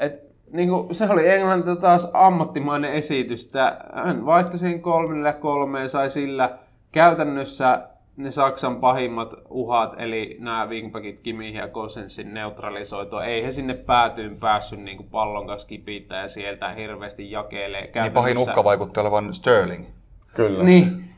[0.00, 3.46] et, niin kuin, se oli Englanti taas ammattimainen esitys.
[3.46, 6.58] että Hän vaihtoi siihen kolmelle kolmeen, sai sillä
[6.92, 7.82] käytännössä
[8.16, 13.24] ne Saksan pahimmat uhat, eli nämä wingbackit Kimi ja Kosensin neutralisoitua.
[13.24, 17.90] Ei he sinne päätyyn päässyt niin kuin pallon kanssa kipittää ja sieltä hirveästi jakelee.
[17.94, 19.86] Niin pahin uhka vaikutti olevan Sterling.
[20.34, 20.64] Kyllä.
[20.64, 21.09] Niin.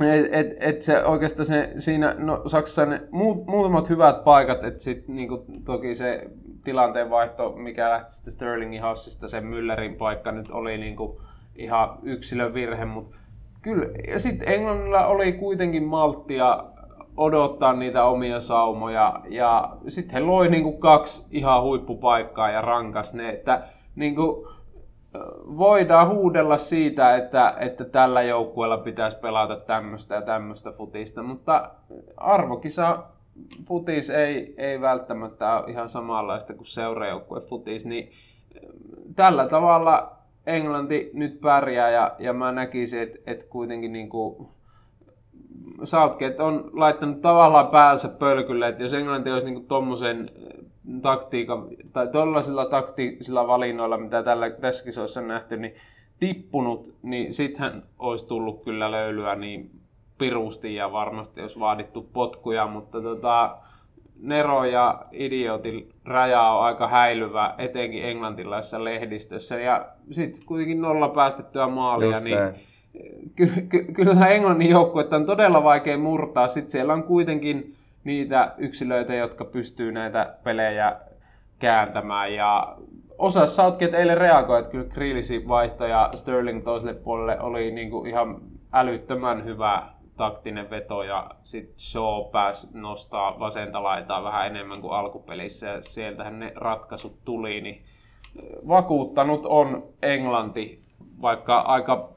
[0.00, 4.82] Et, et, et se oikeastaan se, siinä, no Saksassa ne muut, muutamat hyvät paikat, että
[4.82, 6.30] sitten niinku, toki se
[6.64, 11.20] tilanteen vaihto, mikä lähti sitten Sterlingin hassista, se Müllerin paikka nyt oli niinku
[11.56, 13.16] ihan yksilön virhe, mutta
[13.62, 16.64] kyllä, ja sitten Englannilla oli kuitenkin malttia
[17.16, 23.30] odottaa niitä omia saumoja, ja sitten he loi niinku kaksi ihan huippupaikkaa ja rankas ne,
[23.30, 23.62] että
[23.96, 24.48] niinku,
[25.58, 31.70] voidaan huudella siitä, että, että tällä joukkueella pitäisi pelata tämmöistä ja tämmöistä futista, mutta
[32.16, 33.04] arvokisa
[33.68, 38.12] futis ei, ei välttämättä ole ihan samanlaista kuin seurajoukkue futis, niin
[39.16, 40.12] tällä tavalla
[40.46, 44.48] Englanti nyt pärjää ja, ja mä näkisin, että, että kuitenkin niin kuin
[45.84, 50.30] Southgate on laittanut tavallaan päänsä pölkylle, että jos Englanti olisi niin tuommoisen
[51.02, 55.74] taktiikan, tai tuollaisilla taktisilla valinnoilla, mitä tällä, tässä kisoissa on nähty, niin
[56.20, 59.70] tippunut, niin sittenhän olisi tullut kyllä löylyä niin
[60.18, 63.56] pirusti ja varmasti olisi vaadittu potkuja, mutta tota,
[64.20, 69.60] Nero ja Idiotin raja on aika häilyvä, etenkin englantilaisessa lehdistössä.
[69.60, 72.54] Ja sitten kuitenkin nolla päästettyä maalia, Just niin näin.
[73.36, 76.48] ky- ky- kyllä Englannin joukkuetta on todella vaikea murtaa.
[76.48, 77.74] Sitten siellä on kuitenkin
[78.04, 80.96] niitä yksilöitä, jotka pystyy näitä pelejä
[81.58, 82.34] kääntämään.
[82.34, 82.76] Ja
[83.18, 88.40] osa Southgate eilen reagoi, että kyllä Grealishin vaihto ja Sterling toiselle puolelle oli niinku ihan
[88.72, 89.82] älyttömän hyvä
[90.16, 96.38] taktinen veto ja sitten Shaw pääsi nostaa vasenta laitaa vähän enemmän kuin alkupelissä ja sieltähän
[96.38, 97.84] ne ratkaisut tuli, niin
[98.68, 100.78] vakuuttanut on Englanti,
[101.22, 102.13] vaikka aika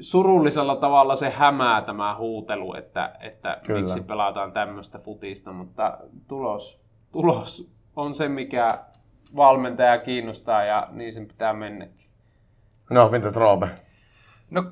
[0.00, 3.80] surullisella tavalla se hämää tämä huutelu, että, että Kyllä.
[3.80, 6.80] miksi pelataan tämmöistä futista, mutta tulos,
[7.12, 8.78] tulos on se, mikä
[9.36, 12.10] valmentaja kiinnostaa ja niin sen pitää mennäkin.
[12.90, 13.68] No, mitäs Roope?
[14.50, 14.62] No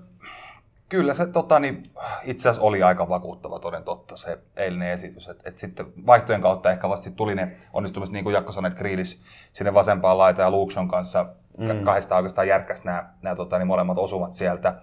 [0.93, 1.83] kyllä se tota, niin,
[2.25, 5.29] itse asiassa oli aika vakuuttava toden totta se eilinen esitys.
[5.29, 8.79] Et, et sitten vaihtojen kautta ehkä vasti tuli ne onnistumiset, niin kuin Jakko sanoi, että
[8.79, 11.27] Kriilis sinne vasempaan laitaan ja Luukson kanssa
[11.59, 11.85] mm.
[11.85, 14.75] kahdesta oikeastaan järkkäsi nämä, nämä tota, niin molemmat osumat sieltä.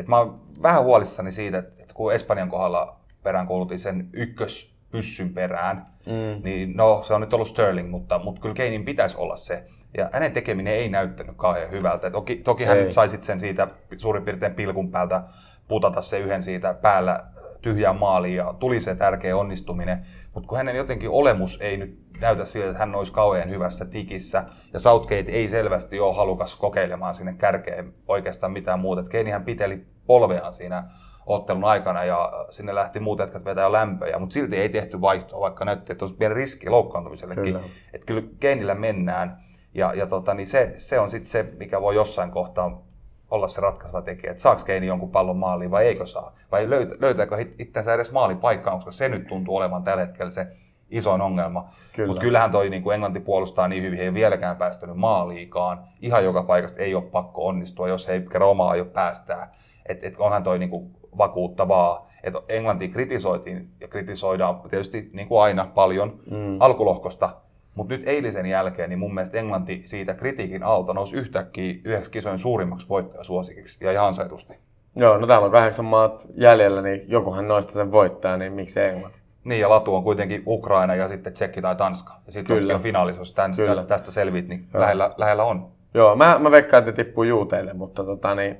[0.00, 5.86] Et mä oon vähän huolissani siitä, että, kun Espanjan kohdalla peräänkuulutin sen ykkös pyssyn perään,
[6.06, 6.42] mm.
[6.44, 9.64] niin no se on nyt ollut Sterling, mutta, mutta kyllä Keinin pitäisi olla se.
[9.96, 12.10] Ja hänen tekeminen ei näyttänyt kauhean hyvältä.
[12.10, 12.92] Toki, toki hän Ei.
[12.92, 15.22] sai sen siitä suurin piirtein pilkun päältä
[15.68, 17.24] putata se yhden siitä päällä
[17.62, 20.06] tyhjään maaliin ja tuli se tärkeä onnistuminen.
[20.34, 24.44] Mutta kun hänen jotenkin olemus ei nyt näytä siltä, että hän olisi kauhean hyvässä tikissä.
[24.72, 29.02] Ja Southgate ei selvästi ole halukas kokeilemaan sinne kärkeen oikeastaan mitään muuta.
[29.02, 30.84] Keinihän piteli polveaan siinä
[31.26, 35.64] ottelun aikana ja sinne lähti muut jätkät vetää lämpöjä, mutta silti ei tehty vaihtoa, vaikka
[35.64, 37.44] näytti, että olisi pieni riski loukkaantumisellekin.
[37.44, 37.60] Kyllä.
[37.92, 39.40] Että kyllä Keinillä mennään
[39.74, 42.89] ja, ja tota, niin se, se on sitten se, mikä voi jossain kohtaa
[43.30, 46.34] olla se ratkaiseva tekijä, että saako Keini jonkun pallon maaliin vai eikö saa.
[46.52, 50.46] Vai löyt- löytääkö itsensä edes maalipaikkaan, koska se nyt tuntuu olevan tällä hetkellä se
[50.90, 51.70] isoin ongelma.
[51.92, 52.06] Kyllä.
[52.06, 55.84] Mutta kyllähän toi niin kuin Englanti puolustaa niin hyvin, he ei vieläkään päästänyt maaliikaan.
[56.00, 59.54] Ihan joka paikasta ei ole pakko onnistua, jos he ei kerran omaa jo päästää.
[59.88, 62.10] Et, et onhan toi niin kuin vakuuttavaa.
[62.24, 66.60] Et Englanti kritisoitiin ja kritisoidaan tietysti niin kuin aina paljon mm.
[66.60, 67.36] alkulohkosta,
[67.74, 72.38] mutta nyt eilisen jälkeen niin mun mielestä Englanti siitä kritiikin alta nousi yhtäkkiä yhdeksi kisojen
[72.38, 74.54] suurimmaksi voittajasuosikiksi ja ihan ansaitusti.
[74.96, 79.18] Joo, no täällä on kahdeksan maat jäljellä, niin jokuhan noista sen voittaa, niin miksi Englanti?
[79.44, 82.14] Niin, ja latu on kuitenkin Ukraina ja sitten Tsekki tai Tanska.
[82.26, 82.74] Ja sitten Kyllä.
[82.74, 83.68] on finaalissa, jos tän, Kyllä.
[83.68, 85.68] tästä, tästä selviit, niin lähellä, lähellä on.
[85.94, 88.58] Joo, mä, mä veikkaan, että tippuu juuteille, mutta tota niin,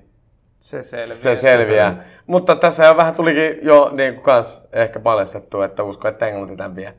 [0.60, 1.16] Se selviää.
[1.16, 2.04] se selviää.
[2.26, 6.56] Mutta tässä jo vähän tulikin jo niin kuin kans ehkä paljastettu, että usko, että Englanti
[6.56, 6.94] tämän vie,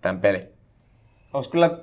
[0.00, 0.48] tämän peli.
[1.32, 1.78] Olisi kyllä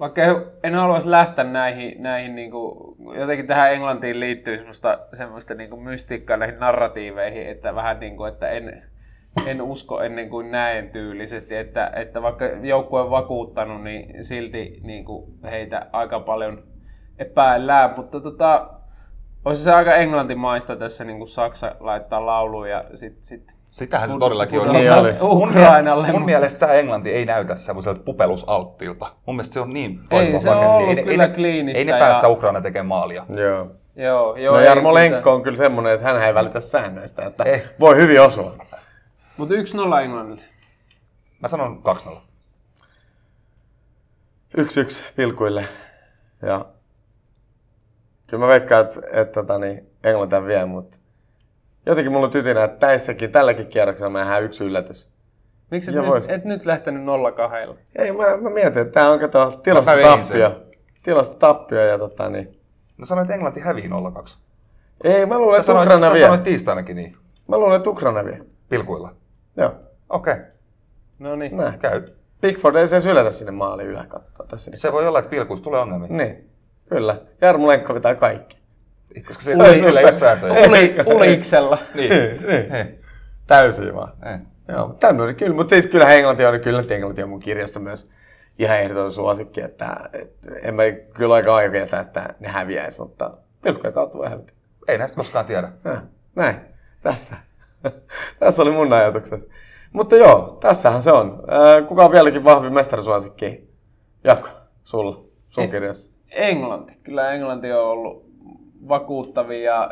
[0.00, 0.22] vaikka
[0.62, 5.82] en haluaisi lähteä näihin, näihin niin kuin, jotenkin tähän Englantiin liittyy semmoista, semmoista niin kuin
[5.82, 8.82] mystiikkaa näihin narratiiveihin, että vähän niin kuin, että en,
[9.46, 15.04] en usko ennen kuin näen tyylisesti, että, että vaikka joukkue on vakuuttanut, niin silti niin
[15.04, 16.62] kuin heitä aika paljon
[17.18, 18.70] epäillään, mutta tota,
[19.44, 24.18] olisi se aika englantimaista tässä niin kuin Saksa laittaa lauluun ja sitten sit Sitähän se
[24.18, 24.72] todellakin on.
[24.72, 25.22] Niin Mun- olisi.
[25.22, 29.06] mun, Ukrainalle, mun mutta- mielestä tämä Englanti ei näytä semmoiselta pupelusalttilta.
[29.26, 31.92] Mun mielestä se on niin Ei, se on ollut ne- kyllä ne- kliinistä Ei ne
[31.92, 33.24] ja- päästä Ukraina tekemään maalia.
[33.28, 33.66] Joo.
[33.96, 34.54] Joo, joo.
[34.54, 34.94] No ei Jarmo.
[34.94, 37.64] Lenkko on kyllä semmonen, että hän ei välitä säännöistä, että Eh.
[37.80, 38.56] voi hyvin osua.
[39.36, 40.42] Mutta 1-0 Englannille.
[41.40, 42.20] Mä sanon 2-0.
[44.56, 45.64] Yksi yksi pilkuille.
[46.42, 46.64] Ja
[48.26, 50.98] kyllä mä veikkaan, että, että tota, niin Englanti vie, mutta
[51.86, 55.10] jotenkin mulla on tytinä, että tässäkin, tälläkin kierroksella nähdään yksi yllätys.
[55.70, 56.28] Miksi et, Ja nyt, vois.
[56.28, 57.02] et nyt lähtenyt
[57.72, 57.74] 0-2?
[57.96, 60.62] Ei, mä, mä mietin, että tää on kato Mä tilastotappio.
[61.02, 62.60] Tilastotappio ja tota niin.
[62.98, 64.36] No sanoit, että Englanti hävii 0-2.
[65.04, 66.22] Ei, mä luulen, Sä että Ukraina sä vie.
[66.22, 67.16] sanoit tiistainakin niin.
[67.48, 68.40] Mä luulen, että Ukraina vie.
[68.68, 69.14] Pilkuilla.
[69.56, 69.74] Joo,
[70.08, 70.44] Okei, okay.
[71.18, 71.56] No niin.
[71.56, 71.78] näin.
[71.78, 72.02] käy.
[72.40, 74.70] Pickford ei se edes yletä sinne maaliin yläkattoon tässä.
[74.74, 76.08] Se voi olla, että pilkuissa tulee ongelmia.
[76.08, 76.50] Niin,
[76.88, 77.16] kyllä.
[77.40, 78.59] Jarmo Lenkko pitää kaikki.
[79.26, 80.68] Koska se Uli- ei sillä ei ole sääntöjä.
[80.68, 81.78] Uli, uliksella.
[81.94, 82.10] Niin.
[82.10, 82.70] niin.
[82.70, 82.84] Hei.
[83.46, 84.12] Täysin vaan.
[84.32, 84.38] Ei.
[84.74, 87.80] Joo, mutta tänne oli kyllä, mutta siis kyllä Englanti on, kyllä Englanti on mun kirjassa
[87.80, 88.12] myös
[88.58, 90.82] ihan ehdoton suosikki, että, että en mä
[91.14, 93.30] kyllä aika oikeeta, että ne häviäis, mutta
[93.62, 94.52] pilkkujen kautta voi hävitä.
[94.88, 95.72] Ei näistä koskaan tiedä.
[95.84, 96.02] Ja,
[96.36, 96.56] näin,
[97.00, 97.36] tässä.
[98.40, 99.48] tässä oli mun ajatukset.
[99.92, 101.42] Mutta joo, tässähän se on.
[101.88, 103.70] Kuka on vieläkin vahvin mestarisuosikki?
[104.24, 104.48] Jakko,
[104.84, 105.70] sulla, sun Eh.
[105.70, 106.12] kirjassa.
[106.30, 106.98] Englanti.
[107.02, 108.29] Kyllä Englanti on ollut
[108.88, 109.90] vakuuttavia ja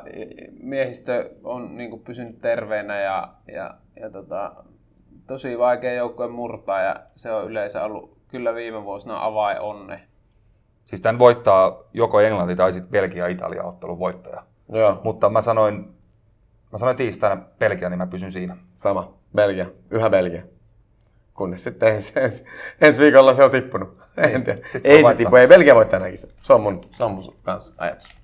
[0.62, 4.52] miehistö on niin kuin, pysynyt terveenä ja, ja, ja tota,
[5.26, 10.00] tosi vaikea joukkue murtaa ja se on yleensä ollut kyllä viime vuosina avain onne.
[10.84, 14.42] Siis tämän voittaa joko Englanti tai sitten Belgia-Italia ottelun voittaja.
[14.72, 15.94] Joo, Mutta mä sanoin,
[16.72, 18.56] mä sanoin tiistaina Belgia, niin mä pysyn siinä.
[18.74, 19.14] sama.
[19.34, 20.42] Belgia, yhä Belgia.
[21.34, 22.44] Kunnes sitten ensi, ensi,
[22.80, 23.98] ensi viikolla se on tippunut.
[24.16, 24.60] En tiedä.
[24.84, 26.18] Ei se tippu, ei Belgia voi tänäänkin.
[26.18, 28.17] Se se on mun, se on mun kanssa ajatus.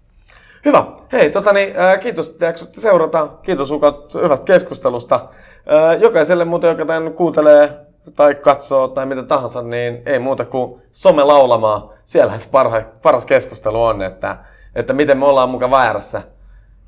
[0.64, 0.84] Hyvä.
[1.12, 3.28] Hei, tota niin, ää, kiitos, että jaksoitte seurata.
[3.42, 5.28] Kiitos Ukot hyvästä keskustelusta.
[5.66, 7.70] Ää, Jokaiselle muuten, joka tämän kuuntelee
[8.16, 11.90] tai katsoo tai mitä tahansa, niin ei muuta kuin some laulamaan.
[12.04, 14.36] Siellähän se parha, paras keskustelu on, että,
[14.74, 16.22] että miten me ollaan muka väärässä.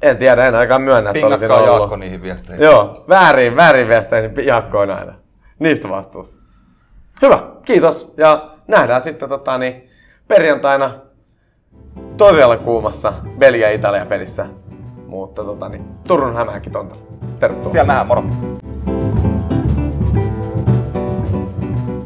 [0.03, 1.67] En tiedä, en ainakaan myönnä, että olisin ollut.
[1.67, 2.65] Jaakko niihin viesteihin.
[2.65, 5.15] Joo, väärin, väärin viesteihin niin Jaakko on aina.
[5.59, 6.41] Niistä vastuussa.
[7.23, 8.15] Hyvä, kiitos.
[8.17, 9.89] Ja nähdään sitten tota, niin,
[10.29, 10.91] perjantaina
[12.17, 14.47] todella kuumassa Belgia-Italia pelissä.
[15.07, 16.97] Mutta tota, niin, Turun hämähäkin tonta.
[17.39, 17.71] Tervetuloa.
[17.71, 18.23] Siellä nähdään, moro!